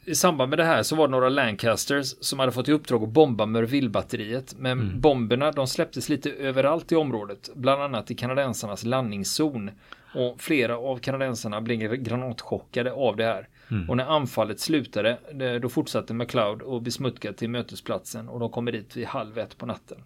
I 0.04 0.14
samband 0.14 0.50
med 0.50 0.58
det 0.58 0.64
här 0.64 0.82
så 0.82 0.96
var 0.96 1.08
det 1.08 1.12
några 1.12 1.28
Lancasters 1.28 2.14
som 2.20 2.38
hade 2.38 2.52
fått 2.52 2.68
i 2.68 2.72
uppdrag 2.72 3.02
att 3.02 3.08
bomba 3.08 3.46
Merville-batteriet. 3.46 4.54
Men 4.58 4.80
mm. 4.80 5.00
bomberna 5.00 5.52
de 5.52 5.66
släpptes 5.66 6.08
lite 6.08 6.30
överallt 6.30 6.92
i 6.92 6.96
området, 6.96 7.50
bland 7.54 7.82
annat 7.82 8.10
i 8.10 8.14
kanadensarnas 8.14 8.84
landningszon. 8.84 9.70
Och 10.14 10.40
flera 10.40 10.78
av 10.78 10.98
kanadensarna 10.98 11.60
blev 11.60 11.94
granatchockade 11.94 12.92
av 12.92 13.16
det 13.16 13.24
här. 13.24 13.48
Mm. 13.72 13.90
Och 13.90 13.96
när 13.96 14.04
anfallet 14.04 14.60
slutade, 14.60 15.18
då 15.62 15.68
fortsatte 15.68 16.14
McLeod 16.14 16.62
och 16.62 16.82
Bismutka 16.82 17.32
till 17.32 17.50
mötesplatsen 17.50 18.28
och 18.28 18.40
de 18.40 18.50
kommer 18.50 18.72
dit 18.72 18.96
vid 18.96 19.06
halv 19.06 19.38
ett 19.38 19.58
på 19.58 19.66
natten. 19.66 19.98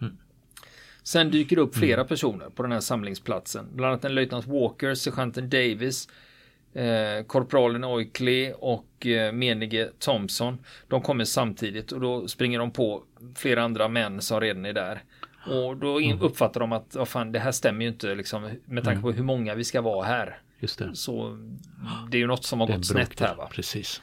Mm. 0.00 0.16
Sen 1.02 1.30
dyker 1.30 1.56
det 1.56 1.62
upp 1.62 1.76
flera 1.76 2.00
mm. 2.00 2.08
personer 2.08 2.50
på 2.50 2.62
den 2.62 2.72
här 2.72 2.80
samlingsplatsen. 2.80 3.66
Bland 3.72 3.92
annat 3.92 4.04
en 4.04 4.14
löjtnant 4.14 4.46
Walker, 4.46 4.94
sergeanten 4.94 5.50
Davis, 5.50 6.08
eh, 6.74 7.24
korpralen 7.26 7.84
Oikley 7.84 8.52
och 8.52 9.06
eh, 9.06 9.32
menige 9.32 9.90
Thompson. 9.98 10.58
De 10.88 11.02
kommer 11.02 11.24
samtidigt 11.24 11.92
och 11.92 12.00
då 12.00 12.28
springer 12.28 12.58
de 12.58 12.70
på 12.70 13.02
flera 13.34 13.62
andra 13.62 13.88
män 13.88 14.20
som 14.20 14.40
redan 14.40 14.66
är 14.66 14.72
där. 14.72 15.02
Och 15.46 15.76
då 15.76 16.00
in, 16.00 16.10
mm. 16.10 16.22
uppfattar 16.22 16.60
de 16.60 16.72
att 16.72 16.96
vad 16.96 17.08
fan, 17.08 17.32
det 17.32 17.38
här 17.38 17.52
stämmer 17.52 17.82
ju 17.82 17.88
inte 17.88 18.14
liksom, 18.14 18.42
med 18.64 18.84
tanke 18.84 18.98
mm. 18.98 19.02
på 19.02 19.10
hur 19.10 19.24
många 19.24 19.54
vi 19.54 19.64
ska 19.64 19.80
vara 19.80 20.06
här. 20.06 20.40
Just 20.66 20.78
det. 20.78 20.96
Så 20.96 21.38
det 22.10 22.16
är 22.16 22.20
ju 22.20 22.26
något 22.26 22.44
som 22.44 22.60
har 22.60 22.66
gått 22.66 22.86
snett 22.86 23.20
här 23.20 23.34
va. 23.34 23.48
Precis. 23.52 24.02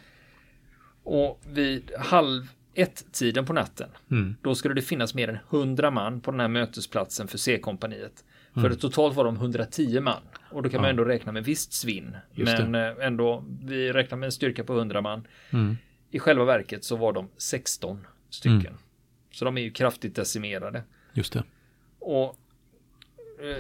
Och 1.04 1.42
vid 1.48 1.92
halv 2.00 2.48
ett-tiden 2.74 3.46
på 3.46 3.54
natten, 3.54 3.90
mm. 4.12 4.36
då 4.42 4.56
skulle 4.56 4.74
det 4.74 4.82
finnas 4.82 5.14
mer 5.14 5.28
än 5.28 5.38
100 5.50 5.92
man 5.92 6.22
på 6.22 6.32
den 6.32 6.40
här 6.40 6.48
mötesplatsen 6.48 7.28
för 7.28 7.38
C-kompaniet. 7.38 8.24
Mm. 8.56 8.70
För 8.70 8.78
totalt 8.78 9.16
var 9.16 9.26
de 9.26 9.36
110 9.36 10.00
man. 10.00 10.22
Och 10.52 10.64
då 10.64 10.70
kan 10.70 10.78
ja. 10.78 10.82
man 10.82 10.90
ändå 10.90 11.04
räkna 11.04 11.32
med 11.32 11.46
visst 11.46 11.74
svinn. 11.74 12.18
Just 12.34 12.60
men 12.60 12.72
det. 12.72 12.88
Eh, 12.88 13.08
ändå, 13.08 13.46
vi 13.64 13.94
räknar 13.94 14.18
med 14.18 14.28
en 14.28 14.32
styrka 14.32 14.64
på 14.64 14.78
100 14.78 15.02
man. 15.02 15.28
Mm. 15.50 15.78
I 16.12 16.20
själva 16.20 16.46
verket 16.46 16.84
så 16.84 16.96
var 16.96 17.14
de 17.14 17.30
16 17.38 18.08
stycken. 18.30 18.60
Mm. 18.60 18.78
Så 19.32 19.46
de 19.46 19.58
är 19.58 19.62
ju 19.62 19.72
kraftigt 19.72 20.16
decimerade. 20.16 20.84
Just 21.14 21.34
det. 21.34 21.44
Och 22.00 22.38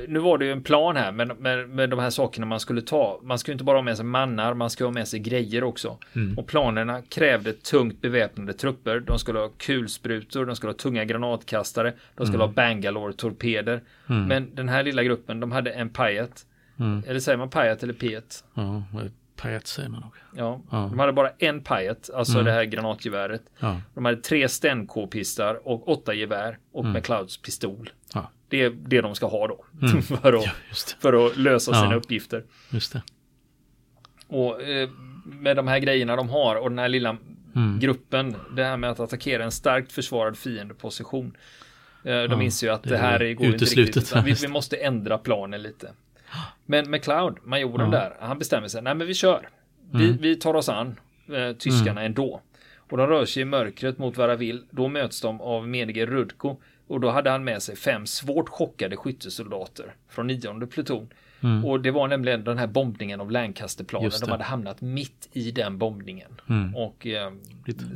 nu 0.07 0.19
var 0.19 0.37
det 0.37 0.45
ju 0.45 0.51
en 0.51 0.63
plan 0.63 0.95
här 0.95 1.11
med, 1.11 1.39
med, 1.39 1.69
med 1.69 1.89
de 1.89 1.99
här 1.99 2.09
sakerna 2.09 2.45
man 2.45 2.59
skulle 2.59 2.81
ta. 2.81 3.19
Man 3.23 3.39
skulle 3.39 3.53
inte 3.53 3.63
bara 3.63 3.77
ha 3.77 3.83
med 3.83 3.97
sig 3.97 4.05
mannar, 4.05 4.53
man 4.53 4.69
skulle 4.69 4.87
ha 4.87 4.93
med 4.93 5.07
sig 5.07 5.19
grejer 5.19 5.63
också. 5.63 5.97
Mm. 6.15 6.37
Och 6.37 6.47
planerna 6.47 7.01
krävde 7.01 7.53
tungt 7.53 8.01
beväpnade 8.01 8.53
trupper. 8.53 8.99
De 8.99 9.19
skulle 9.19 9.39
ha 9.39 9.49
kulsprutor, 9.57 10.45
de 10.45 10.55
skulle 10.55 10.71
ha 10.71 10.77
tunga 10.77 11.05
granatkastare, 11.05 11.93
de 12.15 12.25
skulle 12.27 12.43
mm. 12.43 12.49
ha 12.49 12.53
Bangalore-torpeder. 12.53 13.81
Mm. 14.09 14.25
Men 14.27 14.55
den 14.55 14.69
här 14.69 14.83
lilla 14.83 15.03
gruppen, 15.03 15.39
de 15.39 15.51
hade 15.51 15.71
en 15.71 15.89
pajet. 15.89 16.45
Mm. 16.79 17.03
Eller 17.07 17.19
säger 17.19 17.37
man 17.37 17.49
pajet 17.49 17.83
eller 17.83 17.93
piet? 17.93 18.43
Ja, 18.53 18.83
pajet 19.35 19.67
säger 19.67 19.89
man 19.89 20.01
nog. 20.01 20.11
Ja, 20.35 20.61
ja, 20.71 20.87
de 20.89 20.99
hade 20.99 21.13
bara 21.13 21.29
en 21.37 21.61
pajet, 21.61 22.09
alltså 22.13 22.33
mm. 22.33 22.45
det 22.45 22.51
här 22.51 22.63
granatgeväret. 22.63 23.43
Ja. 23.59 23.81
De 23.93 24.05
hade 24.05 24.17
tre 24.17 24.49
Sten-K-pistar 24.49 25.67
och 25.67 25.89
åtta 25.89 26.13
gevär 26.13 26.57
och 26.71 26.83
mm. 26.83 26.93
McClouds 26.93 27.37
pistol. 27.37 27.89
Ja. 28.57 28.59
Det 28.59 28.65
är 28.65 28.69
det 28.69 29.01
de 29.01 29.15
ska 29.15 29.25
ha 29.27 29.47
då. 29.47 29.65
Mm. 29.81 30.01
för, 30.01 30.33
att, 30.33 30.45
ja, 30.45 30.51
för 30.99 31.25
att 31.25 31.37
lösa 31.37 31.73
sina 31.73 31.95
uppgifter. 31.95 32.43
Just 32.69 32.93
det. 32.93 33.01
Och 34.27 34.61
eh, 34.61 34.89
med 35.25 35.55
de 35.55 35.67
här 35.67 35.79
grejerna 35.79 36.15
de 36.15 36.29
har 36.29 36.55
och 36.55 36.69
den 36.69 36.79
här 36.79 36.89
lilla 36.89 37.17
mm. 37.55 37.79
gruppen. 37.79 38.35
Det 38.55 38.63
här 38.63 38.77
med 38.77 38.89
att 38.89 38.99
attackera 38.99 39.43
en 39.43 39.51
starkt 39.51 39.91
försvarad 39.91 40.37
fiendeposition. 40.37 41.37
Eh, 42.03 42.23
de 42.23 42.41
inser 42.41 42.67
ju 42.67 42.73
att 42.73 42.83
det, 42.83 42.89
det 42.89 42.97
här 42.97 43.33
går 43.33 43.47
inte 43.47 43.65
riktigt. 43.65 44.15
Vi, 44.25 44.33
vi, 44.33 44.47
måste 44.47 44.77
ändra 44.77 45.17
planen 45.17 45.61
lite. 45.61 45.91
Men 46.65 46.91
McLeod, 46.91 47.37
majoren 47.43 47.91
ja. 47.91 47.99
där, 47.99 48.17
han 48.19 48.39
bestämmer 48.39 48.67
sig. 48.67 48.81
Nej 48.81 48.95
men 48.95 49.07
vi 49.07 49.13
kör. 49.13 49.49
Vi, 49.91 50.05
mm. 50.05 50.17
vi 50.21 50.35
tar 50.35 50.53
oss 50.53 50.69
an 50.69 50.99
eh, 51.27 51.55
tyskarna 51.57 51.91
mm. 51.91 52.05
ändå. 52.05 52.41
Och 52.89 52.97
de 52.97 53.07
rör 53.07 53.25
sig 53.25 53.41
i 53.41 53.45
mörkret 53.45 53.97
mot 53.97 54.17
Varavil. 54.17 54.63
Då 54.69 54.87
möts 54.87 55.21
de 55.21 55.41
av 55.41 55.67
menige 55.67 56.05
Rudko. 56.05 56.57
Och 56.93 56.99
då 56.99 57.09
hade 57.09 57.29
han 57.29 57.43
med 57.43 57.63
sig 57.63 57.75
fem 57.75 58.05
svårt 58.05 58.49
chockade 58.49 58.97
skyttesoldater 58.97 59.95
från 60.09 60.27
nionde 60.27 60.67
pluton. 60.67 61.09
Mm. 61.43 61.65
Och 61.65 61.81
det 61.81 61.91
var 61.91 62.07
nämligen 62.07 62.43
den 62.43 62.57
här 62.57 62.67
bombningen 62.67 63.21
av 63.21 63.31
Lancasterplanen. 63.31 64.11
De 64.21 64.31
hade 64.31 64.43
hamnat 64.43 64.81
mitt 64.81 65.29
i 65.31 65.51
den 65.51 65.77
bombningen. 65.77 66.31
Mm. 66.49 66.75
Och, 66.75 67.07
eh, 67.07 67.31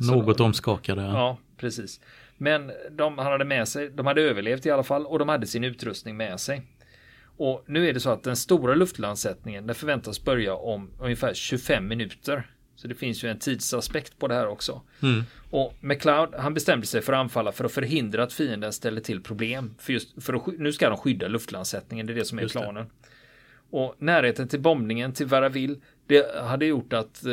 något 0.00 0.40
omskakade. 0.40 1.02
Ja, 1.02 1.38
precis. 1.56 2.00
Men 2.36 2.72
de, 2.90 3.18
han 3.18 3.32
hade 3.32 3.44
med 3.44 3.68
sig, 3.68 3.90
de 3.90 4.06
hade 4.06 4.22
överlevt 4.22 4.66
i 4.66 4.70
alla 4.70 4.82
fall 4.82 5.06
och 5.06 5.18
de 5.18 5.28
hade 5.28 5.46
sin 5.46 5.64
utrustning 5.64 6.16
med 6.16 6.40
sig. 6.40 6.62
Och 7.36 7.64
nu 7.66 7.88
är 7.88 7.92
det 7.92 8.00
så 8.00 8.10
att 8.10 8.22
den 8.22 8.36
stora 8.36 8.74
luftlandsättningen 8.74 9.66
den 9.66 9.74
förväntas 9.74 10.24
börja 10.24 10.54
om 10.54 10.90
ungefär 11.00 11.34
25 11.34 11.88
minuter. 11.88 12.50
Så 12.78 12.88
det 12.88 12.94
finns 12.94 13.24
ju 13.24 13.30
en 13.30 13.38
tidsaspekt 13.38 14.18
på 14.18 14.28
det 14.28 14.34
här 14.34 14.46
också. 14.46 14.82
Mm. 15.02 15.22
Och 15.50 15.74
McLeod 15.80 16.34
han 16.34 16.54
bestämde 16.54 16.86
sig 16.86 17.02
för 17.02 17.12
att 17.12 17.18
anfalla 17.18 17.52
för 17.52 17.64
att 17.64 17.72
förhindra 17.72 18.22
att 18.22 18.32
fienden 18.32 18.72
ställer 18.72 19.00
till 19.00 19.22
problem. 19.22 19.74
För 19.78 19.92
just 19.92 20.22
för 20.22 20.34
att, 20.34 20.58
nu 20.58 20.72
ska 20.72 20.88
de 20.88 20.98
skydda 20.98 21.28
luftlandsättningen, 21.28 22.06
det 22.06 22.12
är 22.12 22.14
det 22.14 22.24
som 22.24 22.38
är 22.38 22.42
just 22.42 22.54
planen. 22.54 22.84
Det. 22.84 23.08
Och 23.70 23.94
närheten 23.98 24.48
till 24.48 24.60
bombningen 24.60 25.12
till 25.12 25.26
Varaville, 25.26 25.76
det 26.06 26.40
hade 26.40 26.66
gjort 26.66 26.92
att 26.92 27.24
eh, 27.24 27.32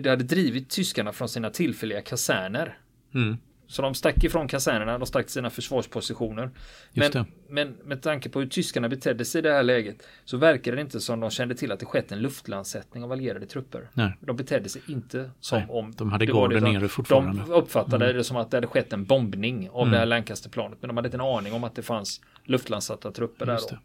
det 0.00 0.10
hade 0.10 0.24
drivit 0.24 0.70
tyskarna 0.70 1.12
från 1.12 1.28
sina 1.28 1.50
tillfälliga 1.50 2.00
kaserner. 2.00 2.78
Mm. 3.14 3.36
Så 3.68 3.82
de 3.82 3.94
stack 3.94 4.24
ifrån 4.24 4.48
kasernerna, 4.48 4.98
de 4.98 5.06
stack 5.06 5.26
till 5.26 5.32
sina 5.32 5.50
försvarspositioner. 5.50 6.50
Men, 6.92 7.26
men, 7.48 7.76
med 7.84 8.02
tanke 8.02 8.28
på 8.28 8.40
hur 8.40 8.46
tyskarna 8.46 8.88
betedde 8.88 9.24
sig 9.24 9.38
i 9.38 9.42
det 9.42 9.52
här 9.52 9.62
läget 9.62 10.06
så 10.24 10.36
verkar 10.36 10.76
det 10.76 10.80
inte 10.80 11.00
som 11.00 11.20
de 11.20 11.30
kände 11.30 11.54
till 11.54 11.72
att 11.72 11.80
det 11.80 11.86
skett 11.86 12.12
en 12.12 12.18
luftlandsättning 12.18 13.04
av 13.04 13.12
allierade 13.12 13.46
trupper. 13.46 13.88
Nej. 13.92 14.16
De 14.20 14.36
betedde 14.36 14.68
sig 14.68 14.82
inte 14.88 15.30
som 15.40 15.58
Nej, 15.58 15.68
om 15.70 15.92
de 15.96 16.12
hade 16.12 16.26
garden 16.26 16.64
nere 16.64 16.88
fortfarande. 16.88 17.42
De 17.42 17.52
uppfattade 17.52 18.04
mm. 18.04 18.16
det 18.16 18.24
som 18.24 18.36
att 18.36 18.50
det 18.50 18.56
hade 18.56 18.66
skett 18.66 18.92
en 18.92 19.04
bombning 19.04 19.70
av 19.70 19.80
mm. 19.80 19.92
det 19.92 19.98
här 19.98 20.06
Lancasterplanet. 20.06 20.78
Men 20.80 20.88
de 20.88 20.96
hade 20.96 21.06
inte 21.06 21.16
en 21.16 21.20
aning 21.20 21.52
om 21.52 21.64
att 21.64 21.74
det 21.74 21.82
fanns 21.82 22.20
luftlandsatta 22.44 23.12
trupper 23.12 23.52
Just 23.52 23.68
där. 23.68 23.76
Då. 23.76 23.82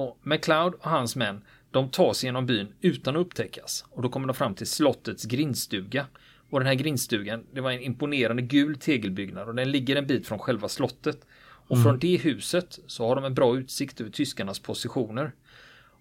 Och 0.00 0.18
McLeod 0.22 0.74
och 0.74 0.90
hans 0.90 1.16
män 1.16 1.44
de 1.70 1.90
tar 1.90 2.12
sig 2.12 2.28
genom 2.28 2.46
byn 2.46 2.72
utan 2.80 3.16
att 3.16 3.20
upptäckas 3.20 3.84
och 3.90 4.02
då 4.02 4.08
kommer 4.08 4.26
de 4.26 4.34
fram 4.34 4.54
till 4.54 4.66
slottets 4.66 5.24
grindstuga 5.24 6.06
och 6.50 6.60
den 6.60 6.66
här 6.66 6.74
grindstugan, 6.74 7.44
det 7.52 7.60
var 7.60 7.70
en 7.70 7.80
imponerande 7.80 8.42
gul 8.42 8.76
tegelbyggnad 8.76 9.48
och 9.48 9.54
den 9.54 9.70
ligger 9.70 9.96
en 9.96 10.06
bit 10.06 10.26
från 10.26 10.38
själva 10.38 10.68
slottet. 10.68 11.26
Och 11.68 11.76
mm. 11.76 11.84
från 11.84 11.98
det 11.98 12.16
huset 12.16 12.78
så 12.86 13.08
har 13.08 13.14
de 13.14 13.24
en 13.24 13.34
bra 13.34 13.58
utsikt 13.58 14.00
över 14.00 14.10
tyskarnas 14.10 14.58
positioner. 14.58 15.32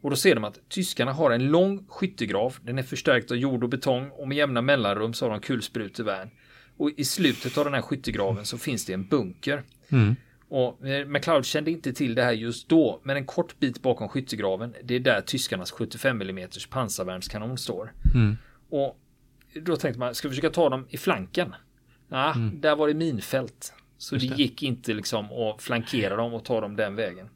Och 0.02 0.10
då 0.10 0.16
ser 0.16 0.36
de 0.36 0.44
att 0.44 0.70
tyskarna 0.70 1.14
har 1.14 1.32
en 1.32 1.48
lång 1.48 1.86
skyttegrav. 1.88 2.58
Den 2.62 2.80
är 2.80 2.84
förstärkt 2.84 3.32
av 3.32 3.38
jord 3.38 3.64
och 3.64 3.70
betong 3.70 4.10
och 4.10 4.28
med 4.28 4.38
jämna 4.38 4.62
mellanrum 4.62 5.14
så 5.14 5.26
har 5.26 5.32
de 5.32 5.40
kulsprutevärn. 5.40 6.30
Och 6.78 6.92
i 6.98 7.04
slutet 7.04 7.58
av 7.58 7.66
den 7.66 7.74
här 7.74 7.82
skyttegraven 7.82 8.46
så 8.46 8.58
finns 8.58 8.86
det 8.86 8.94
en 8.94 9.08
bunker. 9.08 9.64
Mm. 9.90 10.16
Och 10.50 10.88
eh, 10.88 11.08
McLeod 11.08 11.46
kände 11.46 11.72
inte 11.72 11.94
till 11.94 12.16
det 12.16 12.24
här 12.24 12.32
just 12.32 12.70
då, 12.70 13.02
men 13.04 13.18
en 13.18 13.26
kort 13.26 13.60
bit 13.60 13.82
bakom 13.82 14.10
skyttegraven, 14.10 14.74
det 14.84 14.96
är 14.96 15.00
där 15.00 15.22
tyskarnas 15.22 15.72
75 15.72 16.22
mm 16.22 16.50
pansarvärnskanon 16.70 17.58
står. 17.58 17.94
Mm. 18.16 18.38
Och 18.70 19.00
då 19.54 19.76
tänkte 19.76 20.00
man, 20.00 20.16
ska 20.16 20.28
vi 20.28 20.32
försöka 20.36 20.54
ta 20.54 20.70
dem 20.70 20.86
i 20.90 20.98
flanken? 20.98 21.56
Nej, 22.08 22.32
mm. 22.36 22.62
där 22.62 22.76
var 22.76 22.88
det 22.88 22.94
minfält. 22.94 23.74
Så 23.98 24.16
det. 24.16 24.28
det. 24.28 24.36
gick 24.36 24.64
inte 24.64 24.94
liksom 24.94 25.26
att 25.26 25.62
flankera 25.62 26.16
dem 26.16 26.34
och 26.34 26.46
ta 26.46 26.62
dem 26.62 26.76
den 26.76 26.96
vägen. 26.96 27.30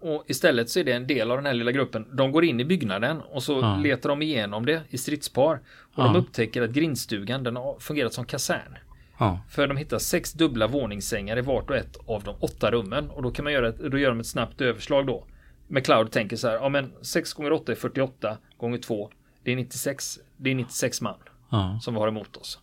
Och 0.00 0.24
istället 0.26 0.70
så 0.70 0.80
är 0.80 0.84
det 0.84 0.92
en 0.92 1.06
del 1.06 1.30
av 1.30 1.36
den 1.36 1.46
här 1.46 1.54
lilla 1.54 1.72
gruppen. 1.72 2.06
De 2.16 2.32
går 2.32 2.44
in 2.44 2.60
i 2.60 2.64
byggnaden 2.64 3.20
och 3.20 3.42
så 3.42 3.52
ja. 3.60 3.76
letar 3.76 4.08
de 4.08 4.22
igenom 4.22 4.66
det 4.66 4.82
i 4.90 4.98
stridspar. 4.98 5.60
Och 5.94 6.04
ja. 6.04 6.04
de 6.04 6.16
upptäcker 6.16 6.62
att 6.62 6.70
grindstugan 6.70 7.42
den 7.42 7.56
har 7.56 7.78
fungerat 7.78 8.12
som 8.12 8.24
kasern. 8.24 8.78
Ja. 9.18 9.40
För 9.50 9.66
de 9.66 9.76
hittar 9.76 9.98
sex 9.98 10.32
dubbla 10.32 10.66
våningssängar 10.66 11.38
i 11.38 11.40
vart 11.40 11.70
och 11.70 11.76
ett 11.76 11.96
av 12.06 12.22
de 12.22 12.36
åtta 12.40 12.70
rummen. 12.70 13.10
Och 13.10 13.22
då 13.22 13.30
kan 13.30 13.44
man 13.44 13.52
göra 13.52 13.68
ett, 13.68 13.78
då 13.78 13.98
gör 13.98 14.08
de 14.08 14.20
ett 14.20 14.26
snabbt 14.26 14.60
överslag 14.60 15.06
då. 15.06 15.26
McLeod 15.68 16.10
tänker 16.10 16.36
så 16.36 16.48
här, 16.48 16.54
ja 16.54 16.68
men 16.68 16.92
6 17.02 17.32
gånger 17.32 17.52
8 17.52 17.72
är 17.72 17.76
48 17.76 18.38
gånger 18.56 18.78
2 18.78 19.10
det 19.44 19.52
är 19.52 19.56
96, 19.56 20.18
det 20.36 20.50
är 20.50 20.54
96 20.54 21.00
man 21.00 21.14
ja. 21.50 21.78
som 21.82 21.94
var 21.94 22.08
emot 22.08 22.36
oss. 22.36 22.58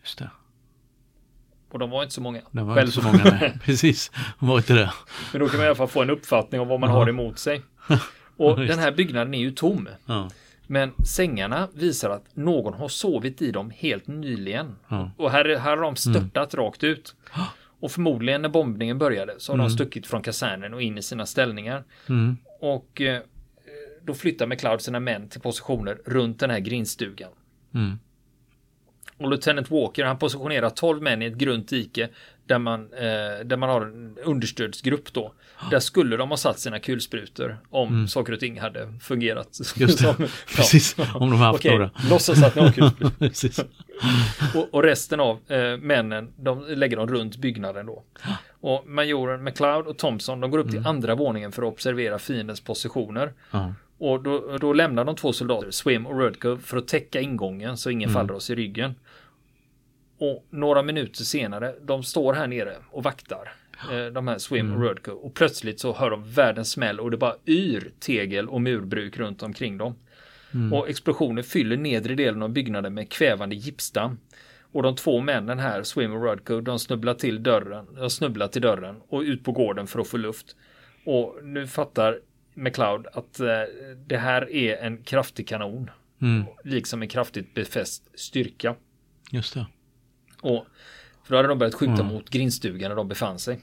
Just 0.00 0.18
det. 0.18 0.30
Och 1.72 1.78
de 1.78 1.90
var 1.90 2.02
inte 2.02 2.14
så 2.14 2.20
många. 2.20 2.40
De 2.50 2.66
var 2.66 2.74
Själv. 2.74 2.88
inte 2.88 3.00
så 3.00 3.06
många, 3.06 3.24
nej. 3.40 3.58
Precis. 3.64 4.10
De 4.40 4.48
var 4.48 4.56
inte 4.56 4.74
det. 4.74 4.92
Men 5.32 5.40
då 5.40 5.48
kan 5.48 5.56
man 5.56 5.64
i 5.64 5.68
alla 5.68 5.76
fall 5.76 5.88
få 5.88 6.02
en 6.02 6.10
uppfattning 6.10 6.60
om 6.60 6.68
vad 6.68 6.80
man 6.80 6.90
ja. 6.90 6.96
har 6.96 7.08
emot 7.08 7.38
sig. 7.38 7.62
Och 8.36 8.56
den 8.56 8.78
här 8.78 8.92
byggnaden 8.92 9.34
är 9.34 9.38
ju 9.38 9.50
tom. 9.50 9.88
Ja. 10.06 10.30
Men 10.66 10.92
sängarna 11.06 11.68
visar 11.74 12.10
att 12.10 12.36
någon 12.36 12.74
har 12.74 12.88
sovit 12.88 13.42
i 13.42 13.50
dem 13.50 13.72
helt 13.76 14.06
nyligen. 14.06 14.76
Ja. 14.88 15.10
Och 15.16 15.30
här, 15.30 15.56
här 15.56 15.76
har 15.76 15.82
de 15.82 15.96
störtat 15.96 16.54
mm. 16.54 16.66
rakt 16.66 16.84
ut. 16.84 17.14
Och 17.80 17.90
förmodligen 17.90 18.42
när 18.42 18.48
bombningen 18.48 18.98
började 18.98 19.34
så 19.38 19.52
har 19.52 19.54
mm. 19.54 19.66
de 19.66 19.70
stuckit 19.74 20.06
från 20.06 20.22
kasernen 20.22 20.74
och 20.74 20.82
in 20.82 20.98
i 20.98 21.02
sina 21.02 21.26
ställningar. 21.26 21.84
Mm. 22.08 22.36
Och 22.60 23.00
eh, 23.00 23.22
då 24.04 24.14
flyttar 24.14 24.46
McLeod 24.46 24.80
sina 24.80 25.00
män 25.00 25.28
till 25.28 25.40
positioner 25.40 25.98
runt 26.04 26.40
den 26.40 26.50
här 26.50 26.58
grindstugan. 26.58 27.30
Mm. 27.74 27.98
Och 29.20 29.28
Lieutenant 29.28 29.70
Walker 29.70 30.04
han 30.04 30.18
positionerar 30.18 30.70
12 30.70 31.02
män 31.02 31.22
i 31.22 31.26
ett 31.26 31.36
grunt 31.36 31.68
dike 31.68 32.08
där 32.46 32.58
man, 32.58 32.80
eh, 32.92 33.44
där 33.44 33.56
man 33.56 33.68
har 33.68 33.80
en 33.80 34.18
understödsgrupp 34.24 35.12
då. 35.12 35.32
Där 35.70 35.80
skulle 35.80 36.16
de 36.16 36.30
ha 36.30 36.36
satt 36.36 36.58
sina 36.58 36.78
kulsprutor 36.78 37.58
om 37.70 37.88
mm. 37.88 38.08
saker 38.08 38.32
och 38.32 38.40
ting 38.40 38.60
hade 38.60 38.92
fungerat. 39.00 39.58
Just 39.76 39.98
det, 39.98 40.04
som, 40.14 40.26
precis. 40.56 40.94
Ja. 40.98 41.04
Om 41.14 41.30
de 41.30 41.38
haft 41.38 41.58
Okej, 41.58 41.70
några. 41.70 41.90
Låtsas 42.10 42.42
att 42.42 42.54
ni 42.54 42.62
har 42.62 42.72
kulsprutor. 42.72 43.66
och, 44.54 44.74
och, 44.74 44.82
resten 44.82 45.20
av 45.20 45.38
eh, 45.48 45.76
männen, 45.76 46.32
de 46.36 46.64
lägger 46.68 46.96
dem 46.96 47.08
runt 47.08 47.36
byggnaden 47.36 47.86
då. 47.86 48.04
Och 48.60 48.86
majoren 48.86 49.44
McLeod 49.44 49.86
och 49.86 49.98
Thompson, 49.98 50.40
de 50.40 50.50
går 50.50 50.58
upp 50.58 50.68
mm. 50.68 50.82
till 50.82 50.86
andra 50.88 51.14
våningen 51.14 51.52
för 51.52 51.62
att 51.62 51.68
observera 51.72 52.18
fiendens 52.18 52.60
positioner. 52.60 53.32
Mm. 53.52 53.74
Och 54.00 54.22
då, 54.22 54.58
då 54.60 54.72
lämnar 54.72 55.04
de 55.04 55.16
två 55.16 55.32
soldater, 55.32 55.70
Swim 55.70 56.06
och 56.06 56.18
Rudko, 56.20 56.56
för 56.56 56.76
att 56.76 56.88
täcka 56.88 57.20
ingången 57.20 57.76
så 57.76 57.90
ingen 57.90 58.10
mm. 58.10 58.20
faller 58.20 58.34
oss 58.34 58.50
i 58.50 58.54
ryggen. 58.54 58.94
Och 60.18 60.46
några 60.50 60.82
minuter 60.82 61.24
senare, 61.24 61.74
de 61.82 62.02
står 62.02 62.32
här 62.32 62.46
nere 62.46 62.76
och 62.90 63.02
vaktar. 63.02 63.52
Eh, 63.92 64.06
de 64.06 64.28
här 64.28 64.38
Swim 64.38 64.66
mm. 64.66 64.78
och 64.78 64.88
Rudko. 64.88 65.12
Och 65.12 65.34
plötsligt 65.34 65.80
så 65.80 65.92
hör 65.92 66.10
de 66.10 66.32
världens 66.32 66.70
smäll 66.70 67.00
och 67.00 67.10
det 67.10 67.16
bara 67.16 67.34
yr 67.46 67.90
tegel 67.98 68.48
och 68.48 68.60
murbruk 68.60 69.16
runt 69.18 69.42
omkring 69.42 69.78
dem. 69.78 69.94
Mm. 70.54 70.72
Och 70.72 70.88
explosionen 70.88 71.44
fyller 71.44 71.76
nedre 71.76 72.14
delen 72.14 72.42
av 72.42 72.48
byggnaden 72.48 72.94
med 72.94 73.10
kvävande 73.10 73.56
gipsdamm. 73.56 74.18
Och 74.72 74.82
de 74.82 74.96
två 74.96 75.20
männen 75.20 75.58
här, 75.58 75.82
Swim 75.82 76.12
och 76.12 76.22
Rudko, 76.22 76.60
de 76.60 76.78
snubblar 76.78 77.14
till 77.14 77.42
dörren, 77.42 77.86
de 77.94 78.10
snubblar 78.10 78.48
till 78.48 78.62
dörren 78.62 78.96
och 79.08 79.20
ut 79.20 79.44
på 79.44 79.52
gården 79.52 79.86
för 79.86 80.00
att 80.00 80.08
få 80.08 80.16
luft. 80.16 80.56
Och 81.04 81.38
nu 81.42 81.66
fattar 81.66 82.18
McLeod 82.54 83.06
att 83.12 83.40
eh, 83.40 83.46
det 84.06 84.16
här 84.16 84.52
är 84.52 84.76
en 84.76 85.02
kraftig 85.02 85.48
kanon. 85.48 85.90
Mm. 86.22 86.44
Liksom 86.64 87.02
en 87.02 87.08
kraftigt 87.08 87.54
befäst 87.54 88.02
styrka. 88.14 88.74
Just 89.30 89.54
det. 89.54 89.66
Och 90.42 90.66
för 91.24 91.30
då 91.30 91.36
hade 91.36 91.48
de 91.48 91.58
börjat 91.58 91.74
skjuta 91.74 91.92
mm. 91.92 92.06
mot 92.06 92.30
grindstugan 92.30 92.90
där 92.90 92.96
de 92.96 93.08
befann 93.08 93.38
sig. 93.38 93.60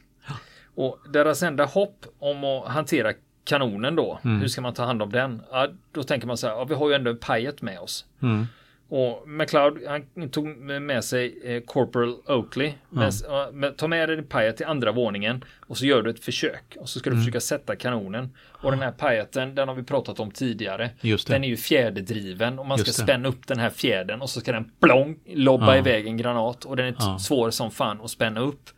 Och 0.76 1.00
deras 1.14 1.44
enda 1.44 1.66
hopp 1.66 2.06
om 2.20 2.44
att 2.44 2.68
hantera 2.68 3.14
kanonen 3.44 3.96
då, 3.96 4.20
mm. 4.24 4.40
hur 4.40 4.48
ska 4.48 4.62
man 4.62 4.74
ta 4.74 4.86
hand 4.86 5.02
om 5.02 5.12
den? 5.12 5.42
Ja, 5.52 5.68
då 5.92 6.04
tänker 6.04 6.28
man 6.28 6.38
så 6.38 6.48
här, 6.48 6.54
ja, 6.54 6.64
vi 6.66 6.76
har 6.76 6.90
ju 6.90 6.96
ändå 6.96 7.12
en 7.12 7.18
pajet 7.18 7.62
med 7.62 7.80
oss. 7.80 8.06
Mm. 8.22 8.48
Och 8.90 9.30
McLeod 9.30 9.80
han 9.88 10.30
tog 10.30 10.48
med 10.58 11.04
sig 11.04 11.40
eh, 11.44 11.62
Corporal 11.62 12.16
Oakley. 12.26 12.74
Men, 12.90 13.74
ta 13.76 13.88
med 13.88 14.10
dig 14.10 14.16
din 14.16 14.26
pajet 14.26 14.58
till 14.58 14.66
andra 14.66 14.92
våningen 14.92 15.44
och 15.68 15.78
så 15.78 15.86
gör 15.86 16.02
du 16.02 16.10
ett 16.10 16.24
försök. 16.24 16.78
Och 16.80 16.90
så 16.90 17.00
ska 17.00 17.10
du 17.10 17.14
mm. 17.14 17.24
försöka 17.24 17.40
sätta 17.40 17.76
kanonen. 17.76 18.30
Och 18.46 18.72
den 18.72 18.82
här 18.82 18.92
pajeten, 18.92 19.56
den 19.56 19.68
har 19.68 19.76
vi 19.76 19.84
pratat 19.84 20.20
om 20.20 20.32
tidigare. 20.32 20.90
Den 21.34 21.44
är 21.44 21.48
ju 21.48 21.58
fjäderdriven 21.58 22.60
och 22.60 22.66
man 22.66 22.78
ska 22.78 22.92
spänna 22.92 23.30
upp 23.30 23.48
den 23.48 23.60
här 23.60 23.70
fjädern 23.70 24.22
och 24.22 24.30
så 24.30 24.40
ska 24.40 24.52
den 24.52 24.72
plong 24.80 25.20
lobba 25.26 25.74
ja. 25.74 25.78
iväg 25.78 26.08
en 26.08 26.18
granat. 26.18 26.66
Och 26.66 26.76
den 26.76 26.86
är 26.86 26.96
ja. 27.00 27.20
svår 27.20 27.50
som 27.52 27.72
fan 27.72 28.02
att 28.02 28.12
spänna 28.12 28.40
upp. 28.40 28.70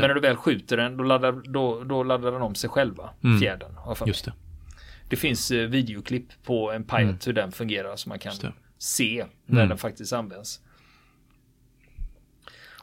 Men 0.00 0.08
när 0.08 0.14
du 0.14 0.20
väl 0.20 0.36
skjuter 0.36 0.76
den, 0.76 0.96
då 0.96 1.04
laddar, 1.04 1.32
då, 1.32 1.84
då 1.84 2.02
laddar 2.02 2.32
den 2.32 2.42
om 2.42 2.54
sig 2.54 2.70
själva, 2.70 3.10
mm. 3.24 3.40
fjädern. 3.40 3.70
Just 4.06 4.24
det. 4.24 4.32
det 5.08 5.16
finns 5.16 5.50
eh, 5.50 5.68
videoklipp 5.68 6.28
på 6.44 6.72
en 6.72 6.84
pajet 6.84 7.08
mm. 7.08 7.18
hur 7.26 7.32
den 7.32 7.52
fungerar 7.52 7.96
så 7.96 8.08
man 8.08 8.18
kan 8.18 8.32
se 8.78 9.26
när 9.46 9.58
mm. 9.58 9.68
den 9.68 9.78
faktiskt 9.78 10.12
används. 10.12 10.60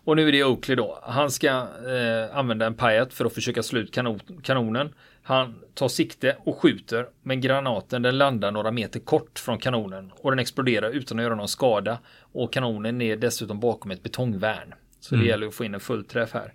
Och 0.05 0.15
nu 0.15 0.27
är 0.27 0.31
det 0.31 0.43
Oakley 0.43 0.75
då. 0.75 0.99
Han 1.03 1.31
ska 1.31 1.47
eh, 1.47 2.37
använda 2.37 2.65
en 2.65 2.73
pajet 2.73 3.13
för 3.13 3.25
att 3.25 3.33
försöka 3.33 3.63
slå 3.63 3.79
ut 3.79 3.93
kanon 3.93 4.19
kanonen. 4.43 4.93
Han 5.23 5.55
tar 5.73 5.87
sikte 5.87 6.37
och 6.39 6.57
skjuter, 6.57 7.07
men 7.21 7.41
granaten 7.41 8.01
den 8.01 8.17
landar 8.17 8.51
några 8.51 8.71
meter 8.71 8.99
kort 8.99 9.39
från 9.39 9.57
kanonen 9.57 10.11
och 10.15 10.31
den 10.31 10.39
exploderar 10.39 10.89
utan 10.89 11.19
att 11.19 11.23
göra 11.23 11.35
någon 11.35 11.47
skada. 11.47 11.99
Och 12.19 12.53
kanonen 12.53 13.01
är 13.01 13.15
dessutom 13.15 13.59
bakom 13.59 13.91
ett 13.91 14.03
betongvärn. 14.03 14.73
Så 14.99 15.15
mm. 15.15 15.23
det 15.23 15.29
gäller 15.29 15.47
att 15.47 15.55
få 15.55 15.65
in 15.65 15.73
en 15.73 15.79
fullträff 15.79 16.33
här. 16.33 16.53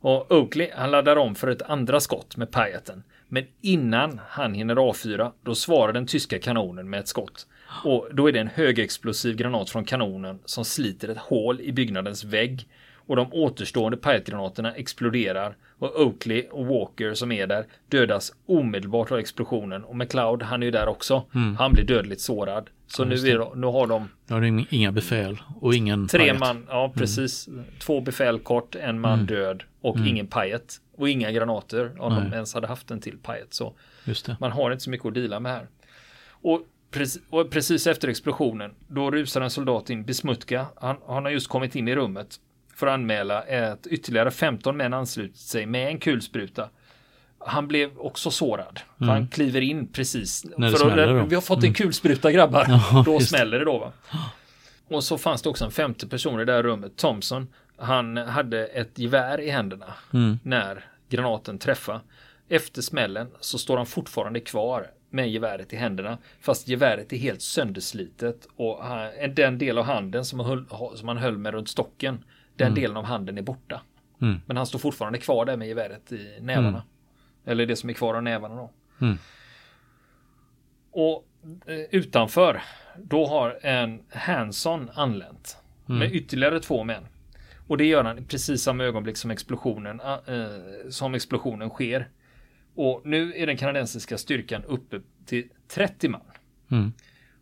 Och 0.00 0.32
Oakley 0.32 0.70
han 0.74 0.90
laddar 0.90 1.16
om 1.16 1.34
för 1.34 1.48
ett 1.48 1.62
andra 1.62 2.00
skott 2.00 2.36
med 2.36 2.50
pajeten. 2.50 3.02
Men 3.28 3.44
innan 3.60 4.20
han 4.28 4.54
hinner 4.54 4.76
avfyra, 4.76 5.32
då 5.42 5.54
svarar 5.54 5.92
den 5.92 6.06
tyska 6.06 6.38
kanonen 6.38 6.90
med 6.90 7.00
ett 7.00 7.08
skott. 7.08 7.46
Och 7.84 8.08
då 8.12 8.28
är 8.28 8.32
det 8.32 8.40
en 8.40 8.48
högexplosiv 8.48 9.36
granat 9.36 9.70
från 9.70 9.84
kanonen 9.84 10.38
som 10.44 10.64
sliter 10.64 11.08
ett 11.08 11.18
hål 11.18 11.60
i 11.60 11.72
byggnadens 11.72 12.24
vägg. 12.24 12.68
Och 12.94 13.16
de 13.16 13.32
återstående 13.32 13.96
pajtgranaterna 13.96 14.74
exploderar 14.74 15.56
och 15.78 16.00
Oakley 16.00 16.46
och 16.50 16.66
Walker 16.66 17.14
som 17.14 17.32
är 17.32 17.46
där 17.46 17.66
dödas 17.88 18.32
omedelbart 18.46 19.12
av 19.12 19.18
explosionen. 19.18 19.84
Och 19.84 19.96
McLeod, 19.96 20.42
han 20.42 20.62
är 20.62 20.66
ju 20.66 20.70
där 20.70 20.88
också. 20.88 21.24
Mm. 21.34 21.56
Han 21.56 21.72
blir 21.72 21.84
dödligt 21.84 22.20
sårad. 22.20 22.70
Så 22.86 23.04
nu, 23.04 23.14
är, 23.14 23.56
nu 23.56 23.66
har 23.66 23.86
de... 23.86 24.08
Nu 24.26 24.34
har 24.34 24.40
de 24.40 24.66
inga 24.70 24.92
befäl 24.92 25.38
och 25.60 25.74
ingen 25.74 26.08
Tre 26.08 26.20
pajet. 26.20 26.40
man, 26.40 26.66
ja 26.68 26.84
mm. 26.84 26.98
precis. 26.98 27.48
Mm. 27.48 27.64
Två 27.78 28.00
befäl 28.00 28.38
kort, 28.38 28.74
en 28.74 29.00
man 29.00 29.12
mm. 29.12 29.26
död 29.26 29.62
och 29.80 29.96
mm. 29.96 30.08
ingen 30.08 30.26
pajet. 30.26 30.80
Och 30.96 31.08
inga 31.08 31.30
granater 31.30 31.92
om 31.98 32.14
Nej. 32.14 32.24
de 32.24 32.34
ens 32.34 32.54
hade 32.54 32.66
haft 32.66 32.90
en 32.90 33.00
till 33.00 33.18
pajet. 33.18 33.54
Så 33.54 33.74
man 34.38 34.52
har 34.52 34.70
inte 34.70 34.84
så 34.84 34.90
mycket 34.90 35.06
att 35.06 35.14
dela 35.14 35.40
med 35.40 35.52
här. 35.52 35.66
Och 36.30 36.62
Precis, 36.90 37.22
och 37.30 37.50
precis 37.50 37.86
efter 37.86 38.08
explosionen, 38.08 38.74
då 38.88 39.10
rusar 39.10 39.40
en 39.40 39.50
soldat 39.50 39.90
in, 39.90 40.04
Bismutka. 40.04 40.66
Han, 40.76 40.96
han 41.06 41.24
har 41.24 41.30
just 41.30 41.48
kommit 41.48 41.76
in 41.76 41.88
i 41.88 41.96
rummet 41.96 42.40
för 42.74 42.86
att 42.86 42.94
anmäla 42.94 43.38
att 43.72 43.86
ytterligare 43.86 44.30
15 44.30 44.76
män 44.76 44.94
anslutit 44.94 45.36
sig 45.36 45.66
med 45.66 45.88
en 45.88 45.98
kulspruta. 45.98 46.68
Han 47.38 47.68
blev 47.68 47.98
också 47.98 48.30
sårad. 48.30 48.80
Mm. 49.00 49.08
Han 49.08 49.28
kliver 49.28 49.60
in 49.60 49.86
precis. 49.86 50.46
När 50.56 50.70
det 50.70 50.76
för 50.76 50.98
att, 50.98 51.30
vi 51.30 51.34
har 51.34 51.42
fått 51.42 51.58
en 51.58 51.64
mm. 51.64 51.74
kulspruta 51.74 52.32
grabbar. 52.32 52.64
Ja, 52.92 53.02
då 53.06 53.20
smäller 53.20 53.58
det 53.58 53.64
då 53.64 53.78
va. 53.78 53.92
Och 54.88 55.04
så 55.04 55.18
fanns 55.18 55.42
det 55.42 55.48
också 55.48 55.64
en 55.64 55.70
femte 55.70 56.06
person 56.06 56.40
i 56.40 56.44
det 56.44 56.52
här 56.52 56.62
rummet, 56.62 56.96
Thompson. 56.96 57.48
Han 57.76 58.16
hade 58.16 58.66
ett 58.66 58.98
gevär 58.98 59.40
i 59.40 59.50
händerna 59.50 59.94
mm. 60.12 60.38
när 60.42 60.84
granaten 61.08 61.58
träffade. 61.58 62.00
Efter 62.48 62.82
smällen 62.82 63.28
så 63.40 63.58
står 63.58 63.76
han 63.76 63.86
fortfarande 63.86 64.40
kvar 64.40 64.86
med 65.10 65.30
geväret 65.30 65.72
i 65.72 65.76
händerna. 65.76 66.18
Fast 66.40 66.68
geväret 66.68 67.12
är 67.12 67.16
helt 67.16 67.42
sönderslitet 67.42 68.48
och 68.56 68.82
den 69.36 69.58
del 69.58 69.78
av 69.78 69.84
handen 69.84 70.24
som, 70.24 70.40
höll, 70.40 70.64
som 70.94 71.08
han 71.08 71.16
höll 71.16 71.38
med 71.38 71.54
runt 71.54 71.68
stocken, 71.68 72.24
den 72.56 72.66
mm. 72.66 72.80
delen 72.80 72.96
av 72.96 73.04
handen 73.04 73.38
är 73.38 73.42
borta. 73.42 73.80
Mm. 74.20 74.40
Men 74.46 74.56
han 74.56 74.66
står 74.66 74.78
fortfarande 74.78 75.18
kvar 75.18 75.44
där 75.44 75.56
med 75.56 75.68
geväret 75.68 76.12
i 76.12 76.38
nävarna. 76.40 76.68
Mm. 76.68 76.82
Eller 77.44 77.66
det 77.66 77.76
som 77.76 77.90
är 77.90 77.94
kvar 77.94 78.14
av 78.14 78.22
nävarna 78.22 78.54
då. 78.54 78.70
Mm. 79.00 79.18
Och 80.90 81.24
eh, 81.66 81.80
utanför, 81.90 82.62
då 82.96 83.26
har 83.26 83.58
en 83.62 84.02
Hanson 84.10 84.90
anlänt. 84.94 85.56
Med 85.86 85.96
mm. 85.96 86.14
ytterligare 86.14 86.60
två 86.60 86.84
män. 86.84 87.06
Och 87.66 87.76
det 87.76 87.84
gör 87.84 88.04
han 88.04 88.24
precis 88.24 88.62
samma 88.62 88.84
ögonblick 88.84 89.16
som 89.16 89.30
explosionen, 89.30 90.00
äh, 90.00 90.46
som 90.90 91.14
explosionen 91.14 91.68
sker. 91.68 92.08
Och 92.78 93.00
nu 93.04 93.32
är 93.36 93.46
den 93.46 93.56
kanadensiska 93.56 94.18
styrkan 94.18 94.64
uppe 94.64 95.00
till 95.26 95.48
30 95.68 96.08
man. 96.08 96.20
Mm. 96.70 96.92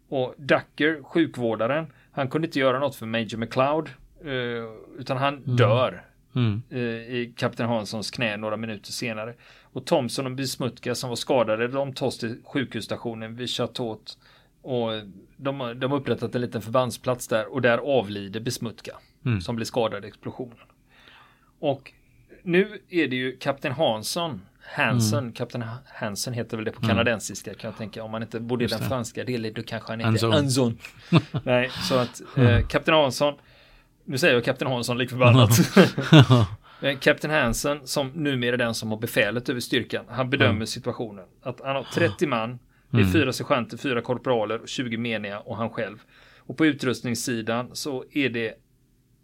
Och 0.09 0.35
Ducker, 0.39 1.03
sjukvårdaren, 1.03 1.87
han 2.13 2.29
kunde 2.29 2.47
inte 2.47 2.59
göra 2.59 2.79
något 2.79 2.97
för 2.97 3.07
Major 3.07 3.37
McLeod. 3.37 3.91
Eh, 4.25 4.99
utan 4.99 5.17
han 5.17 5.35
mm. 5.35 5.57
dör 5.57 6.05
mm. 6.35 6.63
Eh, 6.71 6.81
i 6.81 7.35
kapten 7.37 7.69
Hanssons 7.69 8.11
knä 8.11 8.37
några 8.37 8.57
minuter 8.57 8.93
senare. 8.93 9.35
Och 9.63 9.85
Thompson 9.85 10.27
och 10.27 10.33
Bismutka 10.33 10.95
som 10.95 11.09
var 11.09 11.17
skadade, 11.17 11.69
de 11.69 11.93
tas 11.93 12.19
till 12.19 12.37
sjukhusstationen 12.45 13.37
vid 13.37 13.51
Chateaut. 13.51 14.19
Och 14.63 14.91
de, 15.37 15.75
de 15.81 15.91
har 15.91 15.99
upprättat 15.99 16.35
en 16.35 16.41
liten 16.41 16.63
förbandsplats 16.63 17.29
där 17.29 17.53
och 17.53 17.63
där 17.63 17.79
avlider 17.79 18.41
Bismutka. 18.41 18.97
Mm. 19.25 19.41
Som 19.41 19.57
blir 19.57 19.67
skadad 19.67 20.05
i 20.05 20.09
explosionen. 20.09 20.67
Och 21.59 21.93
nu 22.43 22.81
är 22.89 23.09
det 23.09 23.17
ju 23.17 23.37
kapten 23.37 23.73
Hansson 23.73 24.41
Hansen, 24.75 25.19
mm. 25.19 25.33
kapten 25.33 25.65
Hansen 25.95 26.33
heter 26.33 26.57
väl 26.57 26.65
det 26.65 26.73
på 26.73 26.79
mm. 26.79 26.89
kanadensiska 26.89 27.55
kan 27.55 27.71
jag 27.71 27.79
tänka. 27.79 28.03
Om 28.03 28.11
man 28.11 28.23
inte 28.23 28.41
bodde 28.41 28.65
i 28.65 28.67
den 28.67 28.79
franska 28.79 29.25
delen 29.25 29.53
då 29.55 29.63
kanske 29.63 29.93
han 29.93 30.15
heter 30.15 30.35
Anson. 30.35 30.79
Nej, 31.45 31.71
så 31.89 31.99
att 31.99 32.23
eh, 32.37 32.67
kapten 32.67 32.95
Hansson, 32.95 33.35
nu 34.05 34.19
säger 34.19 34.35
jag 34.35 34.45
kapten 34.45 34.69
Hansson 34.69 34.99
lik 34.99 35.11
förbannat. 35.11 35.51
Kapten 37.01 37.31
eh, 37.31 37.43
Hansen, 37.43 37.81
som 37.85 38.09
numera 38.09 38.55
är 38.55 38.59
den 38.59 38.75
som 38.75 38.91
har 38.91 38.99
befälet 38.99 39.49
över 39.49 39.61
styrkan, 39.61 40.05
han 40.09 40.31
bedömer 40.31 40.51
mm. 40.51 40.67
situationen. 40.67 41.25
Att 41.43 41.61
han 41.65 41.77
har 41.77 41.87
30 41.95 42.27
man, 42.27 42.59
det 42.91 42.97
är 42.97 43.01
mm. 43.01 43.13
fyra 43.13 43.33
sergeanter, 43.33 43.77
fyra 43.77 44.01
korporaler, 44.01 44.61
20 44.67 44.97
meniga 44.97 45.41
och 45.41 45.57
han 45.57 45.71
själv. 45.71 45.99
Och 46.39 46.57
på 46.57 46.67
utrustningssidan 46.67 47.71
så 47.73 48.05
är 48.13 48.29
det 48.29 48.55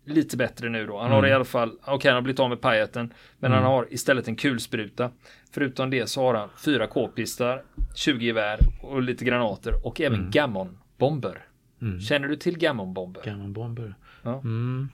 lite 0.04 0.36
bättre 0.36 0.68
nu 0.68 0.86
då. 0.86 0.98
Han 0.98 1.06
mm. 1.06 1.16
har 1.16 1.26
i 1.26 1.32
alla 1.32 1.44
fall, 1.44 1.68
okej 1.68 1.94
okay, 1.94 2.10
han 2.10 2.14
har 2.16 2.22
blivit 2.22 2.40
av 2.40 2.48
med 2.48 2.60
pajeten, 2.60 3.12
men 3.38 3.52
mm. 3.52 3.62
han 3.62 3.72
har 3.72 3.86
istället 3.90 4.28
en 4.28 4.36
kulspruta. 4.36 5.10
Förutom 5.50 5.90
det 5.90 6.06
så 6.06 6.22
har 6.22 6.34
han 6.34 6.48
fyra 6.64 6.86
k-pistar, 6.86 7.62
20 7.94 8.26
gevär 8.26 8.58
och 8.82 9.02
lite 9.02 9.24
granater 9.24 9.86
och 9.86 10.00
även 10.00 10.18
mm. 10.18 10.30
gammon-bomber. 10.30 11.38
Mm. 11.82 12.00
Känner 12.00 12.28
du 12.28 12.36
till 12.36 12.58
gammon-bomber? 12.58 13.22
Gammon-bomber? 13.24 13.94
Ja. 14.22 14.40
Mm. 14.40 14.88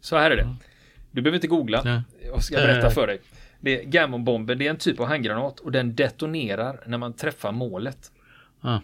Så 0.00 0.16
här 0.16 0.30
är 0.30 0.36
det. 0.36 0.56
Du 1.10 1.22
behöver 1.22 1.36
inte 1.36 1.48
googla. 1.48 1.82
Nej. 1.84 2.02
Jag 2.26 2.42
ska 2.42 2.56
berätta 2.56 2.90
för 2.90 3.06
dig. 3.06 3.20
Det 3.60 3.80
är 3.80 3.84
gammon-bomber, 3.84 4.54
det 4.54 4.66
är 4.66 4.70
en 4.70 4.76
typ 4.76 5.00
av 5.00 5.06
handgranat 5.06 5.60
och 5.60 5.72
den 5.72 5.94
detonerar 5.94 6.80
när 6.86 6.98
man 6.98 7.12
träffar 7.12 7.52
målet. 7.52 8.12
Ah. 8.60 8.78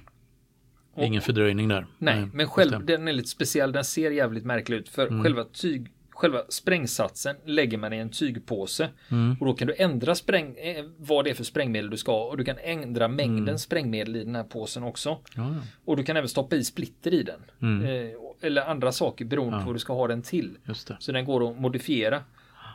Ingen 0.97 1.23
fördröjning 1.23 1.69
där. 1.69 1.87
Nej, 1.99 2.21
nej 2.21 2.29
men 2.33 2.49
själv, 2.49 2.87
den 2.87 3.09
är 3.09 3.13
lite 3.13 3.29
speciell. 3.29 3.73
Den 3.73 3.85
ser 3.85 4.11
jävligt 4.11 4.45
märklig 4.45 4.77
ut. 4.77 4.89
För 4.89 5.07
mm. 5.07 5.23
själva 5.23 5.45
tyg, 5.45 5.91
själva 6.11 6.43
sprängsatsen 6.49 7.37
lägger 7.45 7.79
man 7.79 7.93
i 7.93 7.97
en 7.97 8.11
tygpåse. 8.11 8.89
Mm. 9.11 9.37
Och 9.41 9.47
då 9.47 9.55
kan 9.55 9.69
du 9.69 9.75
ändra 9.79 10.15
spräng, 10.15 10.57
eh, 10.57 10.85
vad 10.99 11.25
det 11.25 11.31
är 11.31 11.35
för 11.35 11.45
sprängmedel 11.45 11.91
du 11.91 11.97
ska 11.97 12.13
ha. 12.13 12.25
Och 12.25 12.37
du 12.37 12.45
kan 12.45 12.57
ändra 12.63 13.09
mängden 13.09 13.49
mm. 13.49 13.59
sprängmedel 13.59 14.17
i 14.17 14.25
den 14.25 14.37
här 14.37 14.45
påsen 14.45 14.83
också. 14.83 15.19
Ja. 15.37 15.55
Och 15.85 15.97
du 15.97 16.05
kan 16.05 16.17
även 16.17 16.29
stoppa 16.29 16.57
i 16.57 16.65
splitter 16.65 17.15
i 17.15 17.23
den. 17.23 17.41
Mm. 17.63 17.87
Eh, 17.87 18.13
eller 18.41 18.63
andra 18.63 18.93
saker 18.93 19.25
beroende 19.25 19.57
ja. 19.57 19.61
på 19.61 19.67
vad 19.67 19.75
du 19.75 19.79
ska 19.79 19.93
ha 19.93 20.09
den 20.09 20.23
till. 20.23 20.59
Så 20.99 21.13
den 21.13 21.25
går 21.25 21.51
att 21.51 21.59
modifiera. 21.59 22.23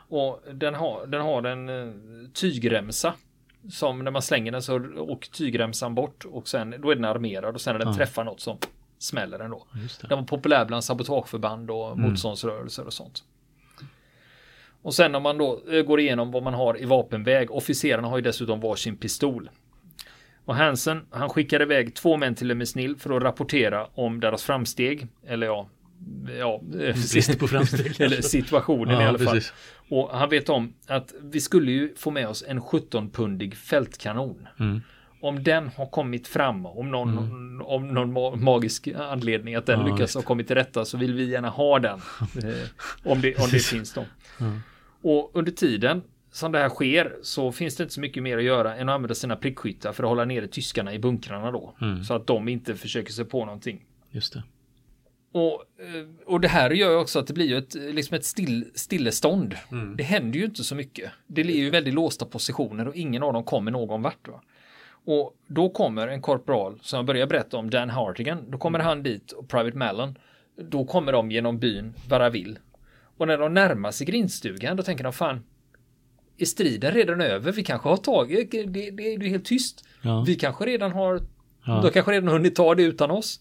Och 0.10 0.44
den 0.54 0.76
har, 0.76 1.08
den 1.08 1.22
har 1.22 1.44
en 1.44 1.70
eh, 1.70 1.94
tygremsa 2.34 3.14
som 3.70 4.00
när 4.00 4.12
man 4.12 4.22
slänger 4.22 4.52
den 4.52 4.62
så 4.62 4.76
åker 4.98 5.32
tygremsan 5.32 5.96
bort 5.96 6.26
och 6.26 6.48
sen 6.48 6.76
då 6.80 6.92
är 6.92 6.96
den 6.96 7.06
armerad 7.06 7.56
och 7.56 7.62
sen 7.62 7.74
när 7.74 7.80
den 7.80 7.88
ja. 7.88 7.98
träffar 7.98 8.24
något 8.24 8.40
så 8.40 8.58
smäller 8.98 9.40
den 9.40 9.52
då. 9.52 9.66
Den 10.10 10.18
var 10.18 10.26
populär 10.26 10.66
bland 10.66 10.84
sabotageförband 10.84 11.72
och 11.72 11.92
mm. 11.92 12.10
motståndsrörelser 12.10 12.86
och 12.86 12.94
sånt. 12.94 13.24
Och 14.82 14.94
sen 14.94 15.16
om 15.16 15.24
man 15.24 15.38
då 15.38 15.62
eh, 15.72 15.82
går 15.82 16.00
igenom 16.00 16.32
vad 16.32 16.44
man 16.44 16.54
har 16.54 16.82
i 16.82 16.86
vapenväg. 16.86 17.52
Officerarna 17.52 18.08
har 18.08 18.18
ju 18.18 18.22
dessutom 18.22 18.60
varsin 18.60 18.98
pistol. 18.98 19.50
Och 20.46 20.56
Hansen, 20.56 21.06
han 21.12 21.30
skickar 21.30 21.62
iväg 21.62 21.96
två 21.96 22.18
män 22.18 22.36
till 22.36 22.48
Lemesnil 22.48 22.96
för 22.98 23.18
att 23.18 23.24
rapportera 23.24 23.88
om 23.94 24.20
deras 24.20 24.44
framsteg. 24.44 25.08
Eller 25.28 25.48
ja, 25.48 25.70
ja, 26.40 26.62
brist 26.62 27.40
på 27.40 27.48
framsteg. 27.48 28.00
eller 28.02 28.22
situationen 28.22 28.96
ja, 28.96 29.04
i 29.04 29.06
alla 29.06 29.20
fall. 29.20 29.42
Och 29.90 30.10
han 30.10 30.30
vet 30.30 30.50
om 30.50 30.74
att 30.88 31.14
vi 31.22 31.42
skulle 31.42 31.72
ju 31.72 31.96
få 31.96 32.12
med 32.12 32.28
oss 32.28 32.44
en 32.48 32.62
17-pundig 32.62 33.56
fältkanon. 33.56 34.48
Mm. 34.60 34.82
Om 35.22 35.44
den 35.44 35.68
har 35.68 35.86
kommit 35.86 36.28
fram, 36.28 36.66
om 36.66 36.92
någon, 36.92 37.18
mm. 37.18 37.62
om 37.62 37.88
någon 37.88 38.44
magisk 38.44 38.88
anledning 38.88 39.56
att 39.56 39.66
den 39.66 39.80
ja, 39.80 39.88
lyckas 39.88 40.16
ha 40.16 40.22
kommit 40.22 40.48
till 40.48 40.56
rätta 40.56 40.86
så 40.86 40.98
vill 40.98 41.14
vi 41.14 41.30
gärna 41.30 41.50
ha 41.50 41.80
den. 41.80 42.00
eh, 42.44 42.54
om 43.04 43.22
det, 43.22 43.36
om 43.36 43.50
det 43.52 43.60
finns 43.60 43.94
då. 43.94 44.06
Mm. 44.40 44.60
Och 45.02 45.32
under 45.34 45.52
tiden 45.52 46.02
som 46.32 46.52
det 46.52 46.60
här 46.60 46.70
sker 46.70 47.16
så 47.22 47.52
finns 47.52 47.76
det 47.76 47.84
inte 47.84 47.94
så 47.94 48.02
mycket 48.02 48.24
mer 48.24 48.38
att 48.38 48.44
göra 48.44 48.76
än 48.76 48.90
att 48.90 48.96
använda 48.96 49.16
sina 49.16 49.36
prickskyttar 49.36 49.94
för 49.94 50.04
att 50.04 50.10
hålla 50.10 50.26
nere 50.26 50.48
tyskarna 50.48 50.94
i 50.94 51.00
bunkrarna 51.00 51.52
då. 51.52 51.76
Mm. 51.82 52.04
Så 52.04 52.14
att 52.14 52.28
de 52.28 52.48
inte 52.48 52.76
försöker 52.76 53.14
sig 53.14 53.26
på 53.26 53.46
någonting. 53.46 53.86
Just 54.12 54.34
det. 54.34 54.44
Och, 55.32 55.64
eh, 55.80 56.26
och 56.26 56.42
det 56.42 56.48
här 56.48 56.70
gör 56.70 56.98
också 56.98 57.20
att 57.20 57.28
det 57.28 57.34
blir 57.34 57.46
ju 57.46 57.58
ett, 57.58 57.74
liksom 57.74 58.16
ett 58.16 58.26
still, 58.26 58.72
stillestånd. 58.76 59.56
Mm. 59.72 59.98
Det 59.98 60.04
händer 60.04 60.40
ju 60.40 60.46
inte 60.46 60.64
så 60.64 60.76
mycket. 60.76 61.12
Det 61.28 61.42
är 61.42 61.46
ju 61.46 61.70
väldigt 61.70 61.94
låsta 61.94 62.26
positioner 62.26 62.88
och 62.88 62.96
ingen 62.96 63.24
av 63.24 63.34
dem 63.34 63.44
kommer 63.44 63.72
någon 63.72 64.02
vart. 64.02 64.28
Va? 64.28 64.42
Och 65.06 65.36
då 65.48 65.70
kommer 65.70 66.08
en 66.08 66.22
korpral 66.22 66.80
som 66.82 66.98
jag 66.98 67.06
börjar 67.06 67.28
berätta 67.28 67.58
om, 67.58 67.70
Dan 67.70 67.90
Hartigan. 67.90 68.52
Då 68.52 68.58
kommer 68.58 68.80
han 68.80 69.04
dit 69.04 69.32
och 69.32 69.50
Private 69.50 69.78
Mallon. 69.78 70.18
Då 70.56 70.86
kommer 70.86 71.12
de 71.12 71.32
genom 71.32 71.60
byn 71.60 71.94
Varaville. 72.10 72.60
Och 73.18 73.28
när 73.28 73.38
de 73.38 73.54
närmar 73.54 73.92
sig 73.92 74.08
grindstugan 74.08 74.78
då 74.78 74.84
tänker 74.84 75.04
de 75.04 75.14
fan 75.14 75.44
är 76.38 76.46
striden 76.46 76.92
redan 76.92 77.22
över? 77.22 77.52
Vi 77.52 77.64
kanske 77.64 77.90
har 77.90 77.98
tagit, 77.98 78.52
det, 78.52 78.64
det, 78.64 78.92
det 78.92 79.04
är 79.06 79.30
helt 79.30 79.46
tyst. 79.46 79.86
Ja. 80.02 80.24
Vi 80.28 80.36
kanske 80.36 80.66
redan 80.66 80.92
har, 80.92 81.22
ja. 81.66 81.82
de 81.84 81.92
kanske 81.92 82.12
redan 82.12 82.28
hunnit 82.28 82.56
ta 82.56 82.76
det 82.76 82.84
utan 82.84 83.12
oss. 83.12 83.40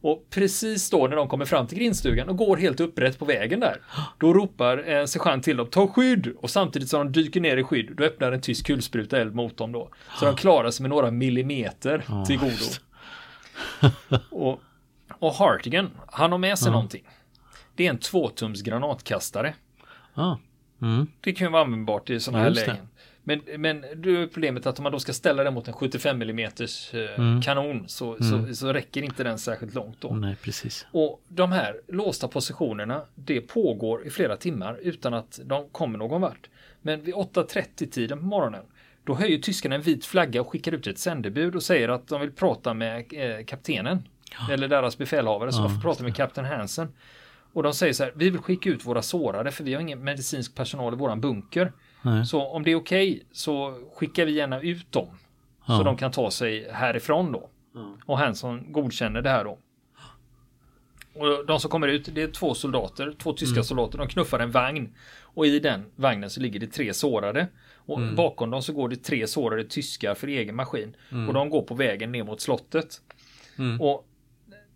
Och 0.00 0.26
precis 0.30 0.90
då 0.90 1.06
när 1.06 1.16
de 1.16 1.28
kommer 1.28 1.44
fram 1.44 1.66
till 1.66 1.78
grindstugan 1.78 2.28
och 2.28 2.36
går 2.36 2.56
helt 2.56 2.80
upprätt 2.80 3.18
på 3.18 3.24
vägen 3.24 3.60
där. 3.60 3.80
Då 4.18 4.34
ropar 4.34 4.78
en 4.78 5.08
sergeant 5.08 5.44
till 5.44 5.56
dem, 5.56 5.66
ta 5.66 5.88
skydd! 5.88 6.32
Och 6.38 6.50
samtidigt 6.50 6.88
som 6.88 7.12
de 7.12 7.22
dyker 7.22 7.40
ner 7.40 7.56
i 7.56 7.64
skydd, 7.64 7.92
då 7.96 8.04
öppnar 8.04 8.32
en 8.32 8.40
tysk 8.40 8.66
kulspruta 8.66 9.20
eld 9.20 9.34
mot 9.34 9.56
dem 9.56 9.72
då. 9.72 9.88
Så 10.18 10.24
de 10.24 10.36
klarar 10.36 10.70
sig 10.70 10.82
med 10.82 10.90
några 10.90 11.10
millimeter 11.10 12.24
till 12.26 12.38
godo. 12.38 12.64
och, 14.30 14.60
och 15.18 15.32
Hartigan, 15.32 15.90
han 16.06 16.32
har 16.32 16.38
med 16.38 16.58
sig 16.58 16.68
ja. 16.68 16.72
någonting. 16.72 17.08
Det 17.74 17.86
är 17.86 17.90
en 17.90 17.98
tvåtums 17.98 18.62
granatkastare. 18.62 19.54
Ja. 20.14 20.38
Mm. 20.82 21.06
Det 21.20 21.32
kan 21.32 21.46
ju 21.46 21.50
vara 21.50 21.62
användbart 21.62 22.10
i 22.10 22.20
sådana 22.20 22.44
här 22.44 22.50
lägen. 22.50 22.88
Men, 23.28 23.60
men 23.60 23.80
det 23.80 24.10
är 24.10 24.26
problemet 24.26 24.66
att 24.66 24.78
om 24.78 24.82
man 24.82 24.92
då 24.92 24.98
ska 24.98 25.12
ställa 25.12 25.44
den 25.44 25.54
mot 25.54 25.68
en 25.68 25.74
75 25.74 26.22
mm 26.22 26.38
eh, 26.38 27.00
mm. 27.16 27.42
kanon 27.42 27.88
så, 27.88 28.16
mm. 28.16 28.46
så, 28.46 28.54
så, 28.54 28.72
räcker 28.72 29.02
inte 29.02 29.24
den 29.24 29.38
särskilt 29.38 29.74
långt 29.74 30.00
då. 30.00 30.08
Nej, 30.08 30.36
precis. 30.42 30.86
Och 30.90 31.22
de 31.28 31.52
här 31.52 31.80
låsta 31.88 32.28
positionerna, 32.28 33.02
det 33.14 33.40
pågår 33.40 34.06
i 34.06 34.10
flera 34.10 34.36
timmar 34.36 34.78
utan 34.82 35.14
att 35.14 35.40
de 35.44 35.68
kommer 35.68 35.98
någon 35.98 36.20
vart. 36.20 36.48
Men 36.82 37.02
vid 37.02 37.14
8.30 37.14 37.90
tiden 37.90 38.18
på 38.18 38.24
morgonen 38.24 38.64
då 39.04 39.14
höjer 39.14 39.38
tyskarna 39.38 39.74
en 39.74 39.82
vit 39.82 40.04
flagga 40.04 40.40
och 40.40 40.50
skickar 40.50 40.72
ut 40.72 40.86
ett 40.86 40.98
sändebud 40.98 41.56
och 41.56 41.62
säger 41.62 41.88
att 41.88 42.08
de 42.08 42.20
vill 42.20 42.32
prata 42.32 42.74
med 42.74 43.04
eh, 43.12 43.44
kaptenen. 43.44 44.02
Ja. 44.30 44.52
Eller 44.54 44.68
deras 44.68 44.98
befälhavare, 44.98 45.52
så 45.52 45.58
ja, 45.58 45.62
de 45.62 45.74
får 45.74 45.82
prata 45.82 46.02
med 46.02 46.16
kapten 46.16 46.44
Hansen. 46.44 46.88
Och 47.52 47.62
de 47.62 47.74
säger 47.74 47.92
så 47.92 48.04
här, 48.04 48.12
vi 48.16 48.30
vill 48.30 48.40
skicka 48.40 48.70
ut 48.70 48.86
våra 48.86 49.02
sårade 49.02 49.50
för 49.50 49.64
vi 49.64 49.74
har 49.74 49.80
ingen 49.80 50.04
medicinsk 50.04 50.54
personal 50.54 50.92
i 50.92 50.96
våran 50.96 51.20
bunker. 51.20 51.72
Nej. 52.10 52.26
Så 52.26 52.46
om 52.46 52.62
det 52.62 52.70
är 52.70 52.76
okej 52.76 53.10
okay, 53.10 53.22
så 53.32 53.78
skickar 53.94 54.26
vi 54.26 54.32
gärna 54.32 54.60
ut 54.60 54.92
dem. 54.92 55.08
Ja. 55.66 55.76
Så 55.76 55.82
de 55.82 55.96
kan 55.96 56.10
ta 56.10 56.30
sig 56.30 56.70
härifrån 56.72 57.32
då. 57.32 57.50
Ja. 57.74 57.96
Och 58.06 58.18
Hanson 58.18 58.72
godkänner 58.72 59.22
det 59.22 59.30
här 59.30 59.44
då. 59.44 59.58
Och 61.14 61.46
de 61.46 61.60
som 61.60 61.70
kommer 61.70 61.88
ut, 61.88 62.14
det 62.14 62.22
är 62.22 62.28
två 62.28 62.54
soldater, 62.54 63.14
två 63.18 63.32
tyska 63.32 63.54
mm. 63.54 63.64
soldater. 63.64 63.98
De 63.98 64.08
knuffar 64.08 64.38
en 64.38 64.50
vagn. 64.50 64.94
Och 65.20 65.46
i 65.46 65.58
den 65.58 65.84
vagnen 65.96 66.30
så 66.30 66.40
ligger 66.40 66.60
det 66.60 66.66
tre 66.66 66.94
sårade. 66.94 67.48
Och 67.74 67.98
mm. 67.98 68.16
bakom 68.16 68.50
dem 68.50 68.62
så 68.62 68.72
går 68.72 68.88
det 68.88 68.96
tre 68.96 69.26
sårade 69.26 69.64
tyskar 69.64 70.14
för 70.14 70.26
egen 70.26 70.56
maskin. 70.56 70.96
Mm. 71.12 71.28
Och 71.28 71.34
de 71.34 71.50
går 71.50 71.62
på 71.62 71.74
vägen 71.74 72.12
ner 72.12 72.24
mot 72.24 72.40
slottet. 72.40 73.00
Mm. 73.58 73.80
Och 73.80 74.06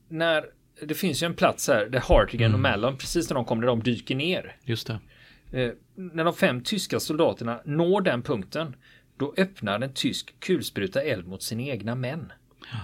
när 0.09 0.45
det 0.83 0.95
finns 0.95 1.23
ju 1.23 1.27
en 1.27 1.35
plats 1.35 1.69
här 1.69 1.87
där 1.87 2.01
Hartigan 2.01 2.55
och 2.55 2.59
mm. 2.59 2.73
Mallon, 2.73 2.97
precis 2.97 3.31
när 3.31 3.35
de 3.35 3.45
kommer, 3.45 3.63
där 3.63 3.69
de 3.69 3.83
dyker 3.83 4.15
ner. 4.15 4.57
Just 4.65 4.87
det. 4.87 4.99
Eh, 5.53 5.71
när 5.95 6.25
de 6.25 6.35
fem 6.35 6.63
tyska 6.63 7.01
soldaterna 7.01 7.61
når 7.65 8.01
den 8.01 8.23
punkten, 8.23 8.77
då 9.17 9.35
öppnar 9.37 9.81
en 9.81 9.95
tysk 9.95 10.41
kulspruta 10.41 11.03
eld 11.03 11.27
mot 11.27 11.43
sina 11.43 11.63
egna 11.63 11.95
män. 11.95 12.33
Ja. 12.73 12.79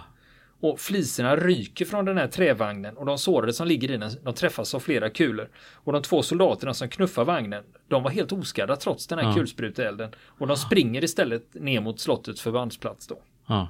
Och 0.61 0.81
fliserna 0.81 1.37
ryker 1.37 1.85
från 1.85 2.05
den 2.05 2.19
här 2.19 2.27
trävagnen 2.27 2.97
och 2.97 3.07
de 3.07 3.19
sårade 3.19 3.53
som 3.53 3.67
ligger 3.67 3.91
i 3.91 3.97
den, 3.97 4.11
de 4.23 4.35
träffas 4.35 4.75
av 4.75 4.81
flera 4.81 5.11
kulor. 5.11 5.49
Och 5.75 5.93
de 5.93 6.03
två 6.03 6.23
soldaterna 6.23 6.75
som 6.75 6.89
knuffar 6.89 7.25
vagnen, 7.25 7.65
de 7.89 8.03
var 8.03 8.11
helt 8.11 8.33
oskadda 8.33 8.77
trots 8.77 9.07
den 9.07 9.19
här 9.19 9.27
ja. 9.27 9.35
kulspruteelden. 9.35 10.11
Och 10.19 10.47
de 10.47 10.57
springer 10.57 11.05
istället 11.05 11.55
ner 11.55 11.81
mot 11.81 12.01
slottets 12.01 12.41
förbandsplats 12.41 13.07
då. 13.07 13.23
Ja. 13.47 13.69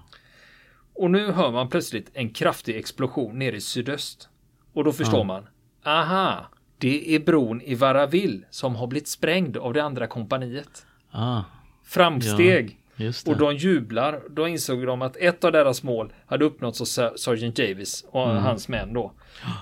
Och 0.95 1.11
nu 1.11 1.33
hör 1.33 1.51
man 1.51 1.69
plötsligt 1.69 2.11
en 2.15 2.31
kraftig 2.31 2.77
explosion 2.77 3.39
nere 3.39 3.57
i 3.57 3.61
sydöst. 3.61 4.29
Och 4.73 4.85
då 4.85 4.93
förstår 4.93 5.19
ja. 5.19 5.25
man, 5.25 5.47
aha, 5.85 6.47
det 6.79 7.15
är 7.15 7.19
bron 7.19 7.61
i 7.61 7.75
Varaville 7.75 8.47
som 8.51 8.77
har 8.77 8.87
blivit 8.87 9.09
sprängd 9.09 9.57
av 9.57 9.75
det 9.75 9.83
andra 9.83 10.07
kompaniet. 10.07 10.87
Ah, 11.11 11.43
Framsteg. 11.85 12.79
Ja, 12.97 13.13
och 13.27 13.37
de 13.37 13.57
jublar. 13.57 14.23
Då 14.31 14.49
insåg 14.49 14.87
de 14.87 15.03
att 15.03 15.17
ett 15.17 15.45
av 15.45 15.53
deras 15.53 15.83
mål 15.83 16.13
hade 16.27 16.45
uppnåtts 16.45 16.99
av 16.99 17.17
Sergeant 17.17 17.57
Davis 17.57 18.05
och 18.11 18.31
mm. 18.31 18.43
hans 18.43 18.69
män 18.69 18.93
då. 18.93 19.13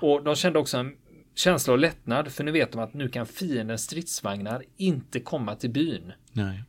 Och 0.03 0.25
de 0.25 0.35
kände 0.35 0.59
också 0.59 0.77
en 0.77 0.97
känsla 1.35 1.73
av 1.73 1.79
lättnad 1.79 2.33
för 2.33 2.45
nu 2.45 2.53
vet 2.53 2.73
de 2.73 2.81
att 2.81 2.95
nu 2.95 3.09
kan 3.09 3.27
fiendens 3.27 3.83
stridsvagnar 3.83 4.63
inte 4.77 5.21
komma 5.21 5.55
till 5.55 5.71
byn. 5.71 6.13
Nej. 6.33 6.63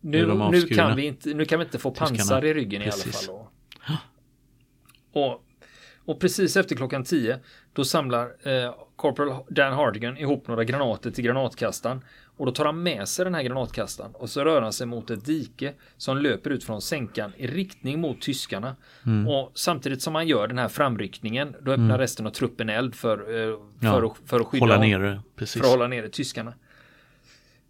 Nu, 0.00 0.34
nu, 0.50 0.62
kan 0.62 0.96
vi 0.96 1.06
inte, 1.06 1.34
nu 1.34 1.44
kan 1.44 1.58
vi 1.58 1.64
inte 1.64 1.78
få 1.78 1.90
pansar 1.90 2.44
i 2.44 2.54
ryggen 2.54 2.82
Precis. 2.82 3.28
i 3.28 3.30
alla 3.30 3.38
fall. 3.38 3.96
Och, 5.12 5.44
och 6.04 6.20
precis 6.20 6.56
efter 6.56 6.76
klockan 6.76 7.04
10 7.04 7.38
då 7.72 7.84
samlar 7.84 8.32
eh, 8.42 8.74
Corporal 8.96 9.44
Dan 9.48 9.72
Hardigan 9.72 10.18
ihop 10.18 10.48
några 10.48 10.64
granater 10.64 11.10
till 11.10 11.24
granatkastaren. 11.24 12.04
Och 12.36 12.46
då 12.46 12.52
tar 12.52 12.64
han 12.64 12.82
med 12.82 13.08
sig 13.08 13.24
den 13.24 13.34
här 13.34 13.42
granatkastaren 13.42 14.10
och 14.14 14.30
så 14.30 14.44
rör 14.44 14.62
han 14.62 14.72
sig 14.72 14.86
mot 14.86 15.10
ett 15.10 15.24
dike 15.24 15.72
som 15.96 16.18
löper 16.18 16.50
ut 16.50 16.64
från 16.64 16.82
sänkan 16.82 17.32
i 17.36 17.46
riktning 17.46 18.00
mot 18.00 18.20
tyskarna. 18.20 18.76
Mm. 19.06 19.28
Och 19.28 19.50
samtidigt 19.54 20.02
som 20.02 20.14
han 20.14 20.26
gör 20.26 20.48
den 20.48 20.58
här 20.58 20.68
framryckningen 20.68 21.54
då 21.60 21.72
öppnar 21.72 21.84
mm. 21.84 21.98
resten 21.98 22.26
av 22.26 22.30
truppen 22.30 22.68
eld 22.68 22.94
för, 22.94 23.18
eh, 23.18 23.56
för, 23.80 23.86
ja, 23.86 24.06
att, 24.06 24.28
för 24.28 24.40
att 24.40 24.46
skydda 24.46 24.64
hålla 24.64 24.78
nere, 24.78 25.20
precis. 25.36 25.62
för 25.62 25.68
att 25.68 25.70
hålla 25.70 25.86
nere 25.86 26.08
tyskarna. 26.08 26.54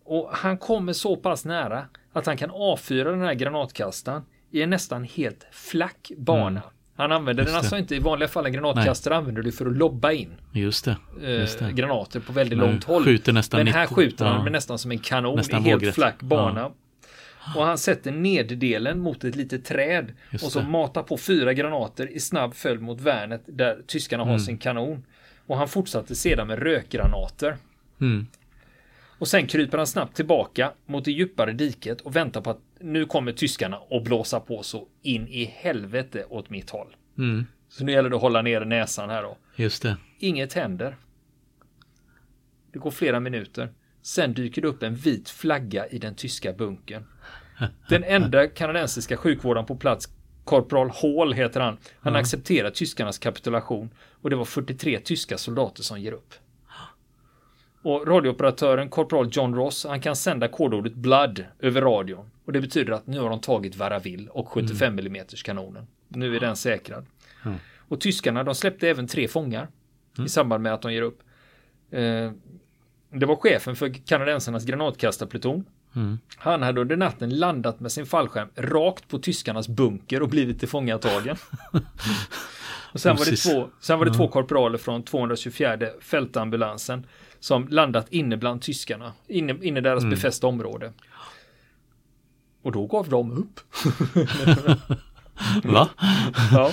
Och 0.05 0.31
han 0.33 0.59
kommer 0.59 0.93
så 0.93 1.17
pass 1.17 1.45
nära 1.45 1.87
att 2.12 2.27
han 2.27 2.37
kan 2.37 2.51
avfyra 2.51 3.11
den 3.11 3.21
här 3.21 3.35
granatkastaren 3.35 4.23
i 4.51 4.62
en 4.62 4.71
nästan 4.71 5.05
helt 5.05 5.47
flack 5.51 6.12
bana. 6.17 6.61
Mm. 6.61 6.62
Han 6.96 7.12
använder 7.12 7.44
den 7.44 7.55
alltså 7.55 7.78
inte 7.78 7.96
i 7.96 7.98
vanliga 7.98 8.28
fall 8.28 8.46
en 8.46 8.52
granatkastare 8.52 9.14
Nej. 9.14 9.18
använder 9.18 9.42
du 9.42 9.52
för 9.52 9.66
att 9.66 9.76
lobba 9.76 10.12
in 10.12 10.31
just 10.52 10.85
det, 10.85 10.96
just 11.20 11.59
det. 11.59 11.64
Eh, 11.64 11.70
granater 11.70 12.20
på 12.20 12.33
väldigt 12.33 12.59
Men 12.59 12.68
långt 12.70 12.85
håll. 12.85 13.05
Men 13.52 13.66
här 13.66 13.83
90, 13.83 13.94
skjuter 13.94 14.24
han 14.24 14.37
ja. 14.37 14.42
med 14.42 14.52
nästan 14.52 14.78
som 14.78 14.90
en 14.90 14.98
kanon 14.98 15.37
nästan 15.37 15.62
i 15.62 15.68
helt 15.68 15.83
vågrätt. 15.83 15.94
flack 15.94 16.22
bana. 16.22 16.61
Ja. 16.61 16.72
Och 17.57 17.64
han 17.64 17.78
sätter 17.78 18.12
neddelen 18.12 19.00
mot 19.00 19.24
ett 19.24 19.37
litet 19.37 19.64
träd 19.64 20.12
just 20.31 20.44
och 20.44 20.52
så 20.52 20.61
det. 20.61 20.68
matar 20.68 21.02
på 21.02 21.16
fyra 21.16 21.52
granater 21.52 22.11
i 22.11 22.20
snabb 22.20 22.55
följd 22.55 22.83
mot 22.83 23.00
värnet 23.00 23.42
där 23.46 23.78
tyskarna 23.87 24.22
mm. 24.22 24.33
har 24.33 24.38
sin 24.38 24.59
kanon. 24.59 25.05
Och 25.46 25.57
han 25.57 25.68
fortsatte 25.68 26.14
sedan 26.14 26.46
med 26.46 26.59
rökgranater. 26.59 27.57
Mm. 28.00 28.26
Och 29.22 29.28
sen 29.28 29.46
kryper 29.46 29.78
han 29.78 29.87
snabbt 29.87 30.16
tillbaka 30.16 30.72
mot 30.87 31.04
det 31.04 31.12
djupare 31.12 31.52
diket 31.52 32.00
och 32.00 32.16
väntar 32.16 32.40
på 32.40 32.50
att 32.50 32.61
nu 32.80 33.04
kommer 33.04 33.32
tyskarna 33.32 33.78
och 33.78 34.02
blåsa 34.02 34.40
på 34.40 34.62
så 34.62 34.88
in 35.02 35.28
i 35.28 35.44
helvete 35.44 36.24
åt 36.28 36.50
mitt 36.50 36.70
håll. 36.70 36.96
Mm. 37.18 37.46
Så 37.68 37.85
nu 37.85 37.92
gäller 37.92 38.11
det 38.11 38.16
att 38.16 38.22
hålla 38.22 38.42
ner 38.42 38.64
näsan 38.64 39.11
här 39.11 39.22
då. 39.22 39.38
Just 39.56 39.82
det. 39.82 39.96
Inget 40.18 40.52
händer. 40.52 40.96
Det 42.72 42.78
går 42.78 42.90
flera 42.90 43.20
minuter. 43.20 43.72
Sen 44.02 44.35
dyker 44.35 44.62
det 44.62 44.68
upp 44.68 44.82
en 44.82 44.94
vit 44.94 45.30
flagga 45.30 45.87
i 45.87 45.98
den 45.98 46.14
tyska 46.14 46.52
bunkern. 46.52 47.04
Den 47.88 48.04
enda 48.04 48.46
kanadensiska 48.46 49.16
sjukvården 49.16 49.66
på 49.66 49.76
plats, 49.76 50.08
Korpral 50.44 50.90
Hall 50.90 51.32
heter 51.32 51.61
han. 51.61 51.78
Han 52.00 52.12
mm. 52.12 52.20
accepterar 52.20 52.70
tyskarnas 52.70 53.18
kapitulation 53.18 53.90
och 54.22 54.30
det 54.30 54.37
var 54.37 54.44
43 54.44 55.00
tyska 55.00 55.38
soldater 55.38 55.82
som 55.82 56.00
ger 56.00 56.12
upp. 56.12 56.35
Och 57.83 58.07
radiooperatören 58.07 58.88
Korpral 58.88 59.29
John 59.33 59.55
Ross, 59.55 59.87
han 59.88 60.01
kan 60.01 60.16
sända 60.16 60.49
kodordet 60.49 60.95
Blood 60.95 61.45
över 61.59 61.81
radion. 61.81 62.31
Och 62.45 62.53
det 62.53 62.61
betyder 62.61 62.92
att 62.92 63.07
nu 63.07 63.21
har 63.21 63.31
de 63.31 63.40
tagit 63.40 63.77
Varaville 63.77 64.31
och 64.31 64.49
75 64.49 64.99
mm 64.99 65.27
kanonen. 65.45 65.87
Nu 66.09 66.37
är 66.37 66.40
den 66.40 66.57
säkrad. 66.57 67.07
Mm. 67.45 67.57
Och 67.79 68.01
tyskarna, 68.01 68.45
de 68.45 68.55
släppte 68.55 68.88
även 68.88 69.07
tre 69.07 69.29
fångar 69.29 69.68
mm. 70.16 70.27
i 70.27 70.29
samband 70.29 70.62
med 70.62 70.75
att 70.75 70.83
de 70.83 70.92
ger 70.92 71.03
upp. 71.03 71.23
Eh, 71.90 72.31
det 73.11 73.27
var 73.27 73.37
chefen 73.37 73.77
för 73.77 74.07
kanadensarnas 74.07 74.64
granatkastarpluton. 74.64 75.64
Mm. 75.97 76.18
Han 76.37 76.62
hade 76.62 76.81
under 76.81 76.97
natten 76.97 77.38
landat 77.38 77.81
med 77.81 77.92
sin 77.92 78.07
fallskärm 78.07 78.49
rakt 78.55 79.09
på 79.09 79.18
tyskarnas 79.18 79.68
bunker 79.68 80.23
och 80.23 80.29
blivit 80.29 80.59
tillfångatagen. 80.59 81.37
och 82.92 83.01
sen 83.01 83.16
var 83.16 83.25
det 83.25 83.37
två, 83.37 83.68
sen 83.81 83.99
var 83.99 84.07
det 84.07 84.14
två 84.14 84.29
korporaler 84.29 84.79
från 84.79 85.03
224 85.03 85.79
fältambulansen 86.01 87.07
som 87.42 87.68
landat 87.68 88.07
inne 88.12 88.37
bland 88.37 88.62
tyskarna, 88.62 89.12
inne, 89.26 89.59
inne 89.62 89.78
i 89.78 89.83
deras 89.83 90.02
mm. 90.02 90.11
befästa 90.11 90.46
område. 90.46 90.92
Och 92.62 92.72
då 92.72 92.87
gav 92.87 93.09
de 93.09 93.33
upp. 93.33 93.61
Va? 95.64 95.88
ja. 96.52 96.72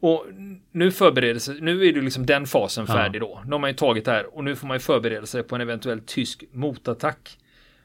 Och 0.00 0.26
nu 0.72 0.92
förbereder 0.92 1.40
sig, 1.40 1.60
nu 1.60 1.86
är 1.86 1.92
det 1.92 2.00
liksom 2.00 2.26
den 2.26 2.46
fasen 2.46 2.86
färdig 2.86 3.20
då. 3.20 3.42
Nu 3.44 3.52
har 3.52 3.58
man 3.58 3.70
ju 3.70 3.76
tagit 3.76 4.04
det 4.04 4.10
här 4.10 4.36
och 4.36 4.44
nu 4.44 4.56
får 4.56 4.66
man 4.66 4.74
ju 4.74 4.80
förbereda 4.80 5.26
sig 5.26 5.42
på 5.42 5.54
en 5.54 5.60
eventuell 5.60 6.00
tysk 6.00 6.44
motattack. 6.52 7.38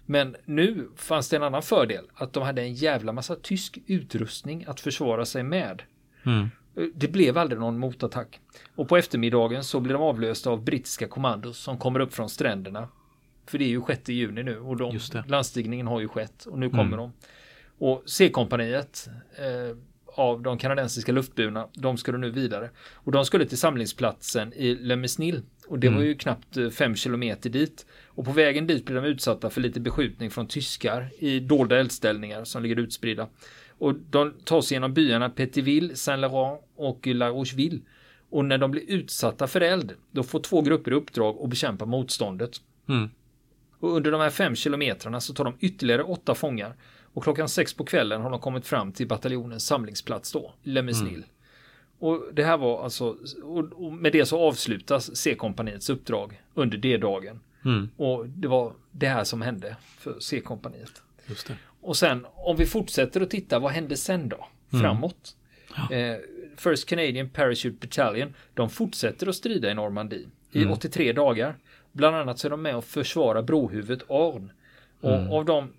Men 0.06 0.36
nu 0.46 0.90
fanns 0.96 1.30
det 1.30 1.36
en 1.36 1.44
annan 1.44 1.62
fördel, 1.62 2.06
att 2.14 2.34
de 2.34 2.44
hade 2.44 2.62
en 2.62 2.74
jävla 2.74 3.12
massa 3.12 3.36
tysk 3.36 3.78
utrustning 3.88 4.66
att 4.68 4.80
försvara 4.80 5.26
sig 5.26 5.44
med. 5.44 5.84
Mm. 6.26 6.50
Det 6.94 7.08
blev 7.08 7.38
aldrig 7.38 7.60
någon 7.60 7.80
motattack. 7.80 8.40
Och 8.76 8.90
på 8.90 8.98
eftermiddagen 8.98 9.64
så 9.64 9.80
blir 9.80 9.94
de 9.94 10.02
avlösta 10.04 10.50
av 10.50 10.64
brittiska 10.64 11.08
kommandos 11.08 11.58
som 11.58 11.78
kommer 11.78 12.00
upp 12.00 12.14
från 12.14 12.30
stränderna. 12.30 12.88
För 13.48 13.58
det 13.58 13.66
är 13.66 13.70
ju 13.70 13.82
6 13.88 14.10
juni 14.10 14.44
nu 14.44 14.60
och 14.60 14.78
de, 14.78 15.00
landstigningen 15.28 15.88
har 15.88 16.00
ju 16.00 16.08
skett 16.08 16.46
och 16.46 16.60
nu 16.60 16.70
kommer 16.70 16.84
mm. 16.84 16.98
de. 16.98 17.12
Och 17.78 18.04
C-kompaniet 18.06 19.10
eh, 19.38 19.78
av 20.16 20.42
de 20.42 20.58
kanadensiska 20.58 21.12
luftburna, 21.12 21.68
de 21.74 21.98
skulle 21.98 22.18
nu 22.18 22.32
vidare. 22.32 22.70
Och 22.94 23.12
de 23.12 23.26
skulle 23.26 23.46
till 23.46 23.58
samlingsplatsen 23.58 24.54
i 24.54 24.76
Le 24.76 24.96
Mesnil. 24.96 25.42
Och 25.68 25.80
det 25.80 25.88
mm. 25.88 26.00
var 26.00 26.06
ju 26.06 26.16
knappt 26.16 26.58
eh, 26.58 26.70
fem 26.70 26.96
kilometer 26.96 27.50
dit. 27.50 27.86
Och 28.06 28.26
på 28.26 28.32
vägen 28.32 28.68
dit 28.68 28.86
blev 28.86 29.04
de 29.04 29.08
utsatta 29.08 29.50
för 29.50 29.62
lite 29.62 29.80
beskjutning 29.80 30.32
från 30.32 30.48
tyskar 30.48 31.10
i 31.20 31.40
dolda 31.40 31.80
eldställningar 31.80 32.44
som 32.44 32.64
ligger 32.64 32.80
utspridda. 32.80 33.28
Och 33.86 33.96
de 34.10 34.34
tar 34.44 34.62
sig 34.62 34.76
genom 34.76 34.94
byarna 34.94 35.30
Petiteville, 35.30 35.96
Saint-Laurent 35.96 36.62
och 36.76 37.08
La 37.08 37.30
Rocheville. 37.30 37.80
Och 38.30 38.46
när 38.46 38.58
de 38.58 38.72
blir 38.72 38.84
utsatta 38.88 39.48
för 39.48 39.62
eld, 39.62 39.94
då 40.12 40.24
får 40.24 40.40
två 40.40 40.62
grupper 40.62 40.92
i 40.92 40.96
uppdrag 40.96 41.38
att 41.44 41.50
bekämpa 41.50 41.86
motståndet. 41.86 42.62
Mm. 42.90 43.10
Och 43.80 43.96
under 43.96 44.12
de 44.12 44.22
här 44.22 44.30
fem 44.30 44.56
kilometrarna 44.56 45.22
så 45.22 45.34
tar 45.34 45.44
de 45.44 45.54
ytterligare 45.60 46.04
åtta 46.04 46.36
fångar. 46.36 46.76
Och 47.14 47.24
klockan 47.24 47.50
sex 47.50 47.74
på 47.74 47.86
kvällen 47.86 48.22
har 48.22 48.30
de 48.30 48.40
kommit 48.40 48.68
fram 48.68 48.92
till 48.92 49.08
bataljonens 49.08 49.66
samlingsplats 49.66 50.32
då, 50.32 50.54
Lemesnil. 50.64 51.14
Mm. 51.14 51.30
Och 52.00 52.24
det 52.34 52.44
här 52.44 52.58
var 52.58 52.84
alltså, 52.84 53.18
och 53.44 53.94
med 53.94 54.12
det 54.12 54.26
så 54.26 54.40
avslutas 54.40 55.16
C-kompaniets 55.16 55.90
uppdrag 55.90 56.42
under 56.54 56.78
D-dagen. 56.78 57.40
Mm. 57.66 57.90
Och 57.98 58.28
det 58.28 58.48
var 58.48 58.74
det 58.92 59.08
här 59.08 59.24
som 59.24 59.42
hände 59.42 59.78
för 59.98 60.20
C-kompaniet. 60.20 61.02
Och 61.86 61.98
sen 61.98 62.26
om 62.36 62.56
vi 62.56 62.66
fortsätter 62.66 63.22
att 63.22 63.30
titta, 63.30 63.60
vad 63.60 63.72
hände 63.72 63.98
sen 63.98 64.30
då? 64.30 64.48
Mm. 64.74 64.84
Framåt. 64.84 65.36
Ja. 65.76 65.96
Eh, 65.96 66.18
First 66.58 66.90
Canadian 66.90 67.30
Parachute 67.30 67.78
Battalion, 67.88 68.34
de 68.54 68.70
fortsätter 68.70 69.28
att 69.28 69.36
strida 69.36 69.72
i 69.72 69.74
Normandie 69.74 70.28
i 70.52 70.62
mm. 70.62 70.74
83 70.74 71.14
dagar. 71.14 71.56
Bland 71.92 72.16
annat 72.16 72.40
så 72.40 72.48
är 72.48 72.50
de 72.50 72.62
med 72.62 72.76
och 72.76 72.84
försvara 72.84 73.42
brohuvudet 73.42 74.04
Orn. 74.08 74.52
Och 75.02 75.16
mm. 75.16 75.32
av 75.32 75.46
de, 75.46 75.74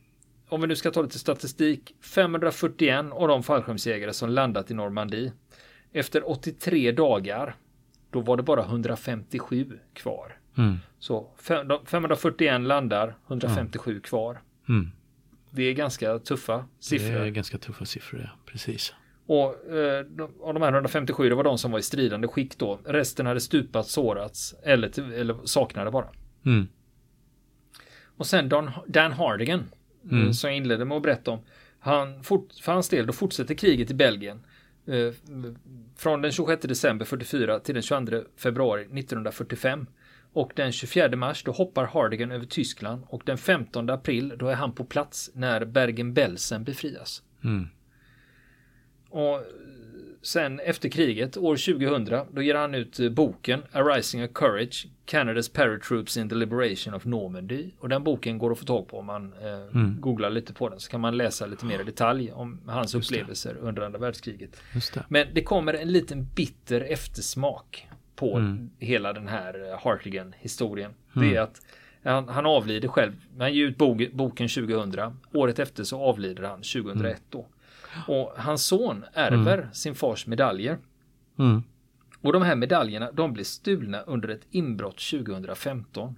om 0.49 0.61
vi 0.61 0.67
nu 0.67 0.77
ska 0.77 0.91
ta 0.91 1.03
lite 1.03 1.19
statistik, 1.19 1.95
541 2.01 3.07
av 3.13 3.29
de 3.29 3.43
fallskärmsjägare 3.43 4.13
som 4.13 4.31
landat 4.31 4.71
i 4.71 4.75
Normandie. 4.75 5.33
Efter 5.93 6.31
83 6.31 6.93
dagar, 6.93 7.57
då 8.11 8.21
var 8.21 8.37
det 8.37 8.43
bara 8.43 8.65
157 8.65 9.79
kvar. 9.93 10.39
Mm. 10.59 10.77
Så 10.99 11.31
541 11.85 12.61
landar, 12.61 13.15
157 13.27 13.91
mm. 13.91 14.03
kvar. 14.03 14.41
Mm. 14.69 14.91
Det 15.57 15.63
är 15.63 15.73
ganska 15.73 16.19
tuffa 16.19 16.65
siffror. 16.81 17.21
Det 17.21 17.27
är 17.27 17.31
ganska 17.31 17.59
tuffa 17.59 17.85
siffror, 17.85 18.21
ja. 18.25 18.31
Precis. 18.47 18.95
Och 19.27 19.73
eh, 19.75 20.07
av 20.43 20.55
de 20.55 20.63
här 20.63 20.73
157, 20.73 21.29
det 21.29 21.35
var 21.35 21.45
de 21.45 21.59
som 21.59 21.71
var 21.71 21.79
i 21.79 21.83
stridande 21.83 22.29
skick 22.29 22.59
då. 22.59 22.79
Resten 22.85 23.27
hade 23.27 23.41
stupat, 23.41 23.87
sårats 23.87 24.55
eller, 24.63 25.13
eller 25.13 25.37
saknade 25.45 25.91
bara. 25.91 26.09
Mm. 26.47 26.69
Och 28.17 28.27
sen 28.27 28.49
Dan, 28.49 28.71
Dan 28.87 29.13
Hardigan, 29.13 29.65
eh, 30.05 30.13
mm. 30.13 30.33
som 30.33 30.51
jag 30.51 30.57
inledde 30.57 30.85
med 30.85 30.97
att 30.97 31.03
berätta 31.03 31.31
om. 31.31 31.41
Han, 31.79 32.23
fort, 32.23 32.49
för 32.63 32.73
hans 32.73 32.89
del, 32.89 33.07
då 33.07 33.13
fortsätter 33.13 33.55
kriget 33.55 33.91
i 33.91 33.95
Belgien. 33.95 34.41
Eh, 34.87 35.13
från 35.97 36.23
den 36.23 36.33
26 36.33 36.63
december 36.63 37.05
44 37.05 37.61
till 37.61 37.75
den 37.75 37.83
22 37.83 38.23
februari 38.37 38.83
1945. 38.83 39.87
Och 40.37 40.53
den 40.55 40.73
24 40.73 41.17
mars 41.17 41.43
då 41.45 41.53
hoppar 41.53 41.87
Hardigan 41.87 42.33
över 42.33 42.47
Tyskland 42.47 43.03
och 43.09 43.23
den 43.25 43.39
15 43.39 43.91
april 43.91 44.35
då 44.39 44.49
är 44.49 44.55
han 44.55 44.73
på 44.73 44.85
plats 44.85 45.31
när 45.35 45.65
Bergen-Belsen 45.65 46.65
befrias. 46.65 47.23
Mm. 47.45 47.69
Och 49.09 49.41
sen 50.23 50.61
efter 50.61 50.89
kriget, 50.89 51.37
år 51.37 51.57
2000, 51.57 52.35
då 52.35 52.43
ger 52.43 52.55
han 52.55 52.75
ut 52.75 52.99
boken 53.13 53.63
A 53.73 53.83
Rising 53.83 54.25
of 54.25 54.31
Courage, 54.33 54.87
Canadas 55.05 55.49
Paratroops 55.49 56.17
in 56.17 56.29
the 56.29 56.35
Liberation 56.35 56.95
of 56.95 57.05
Normandy. 57.05 57.71
Och 57.79 57.89
den 57.89 58.05
boken 58.05 58.39
går 58.39 58.53
att 58.53 58.59
få 58.59 58.65
tag 58.65 58.89
på 58.89 58.99
om 58.99 59.07
man 59.07 59.33
eh, 59.33 59.79
mm. 59.81 60.01
googlar 60.01 60.31
lite 60.31 60.53
på 60.53 60.69
den. 60.69 60.81
Så 60.81 60.91
kan 60.91 61.01
man 61.01 61.17
läsa 61.17 61.47
lite 61.47 61.67
mer 61.67 61.81
i 61.81 61.85
detalj 61.85 62.33
om 62.33 62.61
hans 62.67 62.95
Just 62.95 63.11
upplevelser 63.11 63.55
det. 63.55 63.61
under 63.61 63.83
andra 63.83 63.99
världskriget. 63.99 64.61
Det. 64.95 65.05
Men 65.09 65.27
det 65.35 65.43
kommer 65.43 65.75
en 65.75 65.93
liten 65.93 66.27
bitter 66.35 66.81
eftersmak 66.81 67.89
på 68.17 68.37
mm. 68.37 68.71
hela 68.79 69.13
den 69.13 69.29
här 69.29 69.71
eh, 69.71 69.79
Hartigan-historien. 69.85 70.95
Mm. 71.17 71.29
Det 71.29 71.37
är 71.37 71.41
att 71.41 71.63
han, 72.05 72.29
han 72.29 72.47
avlider 72.47 72.89
själv. 72.89 73.13
Han 73.39 73.55
ger 73.55 73.65
ut 73.65 73.79
boken 74.13 74.49
2000. 74.49 75.17
Året 75.33 75.59
efter 75.59 75.85
så 75.85 76.03
avlider 76.03 76.43
han 76.43 76.57
2001 76.57 77.23
då. 77.31 77.47
Och 78.07 78.33
hans 78.37 78.67
son 78.67 79.05
ärver 79.13 79.59
mm. 79.59 79.73
sin 79.73 79.95
fars 79.95 80.27
medaljer. 80.27 80.79
Mm. 81.39 81.63
Och 82.21 82.33
de 82.33 82.43
här 82.43 82.57
medaljerna 82.57 83.13
de 83.13 83.33
blev 83.33 83.45
stulna 83.45 84.01
under 84.01 84.29
ett 84.29 84.47
inbrott 84.51 85.11
2015. 85.11 86.17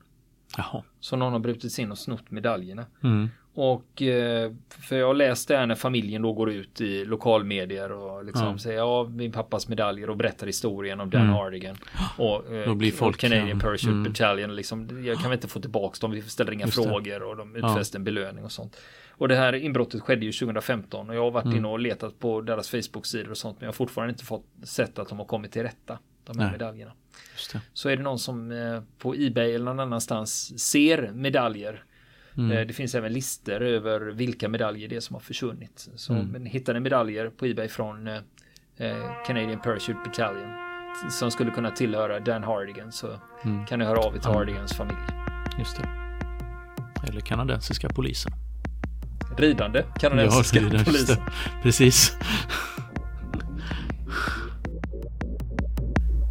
Jaha. 0.56 0.82
Så 1.00 1.16
någon 1.16 1.32
har 1.32 1.40
brutit 1.40 1.72
sig 1.72 1.84
in 1.84 1.90
och 1.90 1.98
snott 1.98 2.30
medaljerna. 2.30 2.87
Mm. 3.02 3.28
Och 3.61 4.03
eh, 4.03 4.53
för 4.68 4.97
jag 4.97 5.16
läste 5.16 5.57
här 5.57 5.66
när 5.66 5.75
familjen 5.75 6.23
då 6.23 6.33
går 6.33 6.51
ut 6.51 6.81
i 6.81 7.05
lokalmedier 7.05 7.92
och 7.92 8.25
liksom 8.25 8.47
ja. 8.47 8.59
säger 8.59 8.79
ja 8.79 9.09
min 9.09 9.33
pappas 9.33 9.68
medaljer 9.68 10.11
och 10.11 10.16
berättar 10.16 10.47
historien 10.47 11.01
om 11.01 11.11
Dan 11.11 11.23
mm. 11.23 11.35
Hardigan. 11.35 11.77
Och, 12.18 12.53
eh, 12.55 12.66
då 12.66 12.75
blir 12.75 12.92
folk, 12.92 13.16
och 13.16 13.21
Canadian 13.21 13.59
Parachute 13.59 13.90
mm. 13.90 14.05
Battalion 14.05 14.57
liksom. 14.57 15.05
Jag 15.05 15.16
kan 15.16 15.31
väl 15.31 15.37
inte 15.37 15.49
få 15.49 15.61
tillbaka 15.61 15.97
dem. 16.01 16.11
Vi 16.11 16.23
ställer 16.23 16.53
inga 16.53 16.66
Just 16.66 16.85
frågor 16.85 17.21
det. 17.21 17.25
och 17.25 17.37
de 17.37 17.57
utfäster 17.57 17.97
ja. 17.97 18.01
en 18.01 18.05
belöning 18.05 18.44
och 18.44 18.53
sånt. 18.53 18.77
Och 19.11 19.29
det 19.29 19.37
här 19.37 19.55
inbrottet 19.55 20.01
skedde 20.01 20.27
ju 20.27 20.33
2015 20.33 21.11
och 21.11 21.16
jag 21.16 21.23
har 21.23 21.31
varit 21.31 21.44
mm. 21.44 21.57
inne 21.57 21.68
och 21.68 21.79
letat 21.79 22.18
på 22.18 22.40
deras 22.40 22.68
Facebook-sidor 22.68 23.31
och 23.31 23.38
sånt 23.38 23.61
men 23.61 23.66
jag 23.66 23.68
har 23.68 23.77
fortfarande 23.77 24.12
inte 24.12 24.25
fått 24.25 24.47
sett 24.62 24.99
att 24.99 25.09
de 25.09 25.18
har 25.18 25.27
kommit 25.27 25.53
till 25.53 25.62
rätta. 25.62 25.99
De 26.25 26.38
här 26.38 26.47
Nej. 26.47 26.53
medaljerna. 26.53 26.92
Så 27.73 27.88
är 27.88 27.97
det 27.97 28.03
någon 28.03 28.18
som 28.18 28.53
eh, 28.53 28.83
på 28.99 29.14
Ebay 29.14 29.53
eller 29.53 29.64
någon 29.64 29.81
annanstans 29.81 30.61
ser 30.61 31.11
medaljer 31.12 31.85
Mm. 32.38 32.51
Eh, 32.51 32.66
det 32.66 32.72
finns 32.72 32.94
även 32.94 33.12
listor 33.12 33.62
över 33.62 34.01
vilka 34.01 34.48
medaljer 34.48 34.88
det 34.88 34.96
är 34.96 35.01
som 35.01 35.14
har 35.14 35.20
försvunnit. 35.20 35.88
Så 35.96 36.12
mm. 36.12 36.42
ni 36.42 36.81
medaljer 36.81 37.31
på 37.31 37.46
Ebay 37.46 37.68
från 37.68 38.07
eh, 38.07 38.20
eh, 38.77 39.24
Canadian 39.27 39.61
Parachute 39.61 39.98
Battalion 40.05 40.68
som 41.11 41.31
skulle 41.31 41.51
kunna 41.51 41.70
tillhöra 41.70 42.20
Dan 42.20 42.44
Hardigan 42.44 42.92
så 42.92 43.20
mm. 43.44 43.66
kan 43.66 43.79
ni 43.79 43.85
höra 43.85 43.98
av 43.98 44.16
er 44.16 44.20
till 44.20 44.31
Hardigans 44.31 44.72
familj. 44.72 44.98
Just 45.59 45.77
det. 45.77 45.88
Eller 47.09 47.20
kanadensiska 47.20 47.88
polisen. 47.88 48.33
Ridande 49.37 49.85
kanadensiska 50.01 50.61
ja, 50.72 50.85
polisen. 50.85 51.16
Precis. 51.62 52.16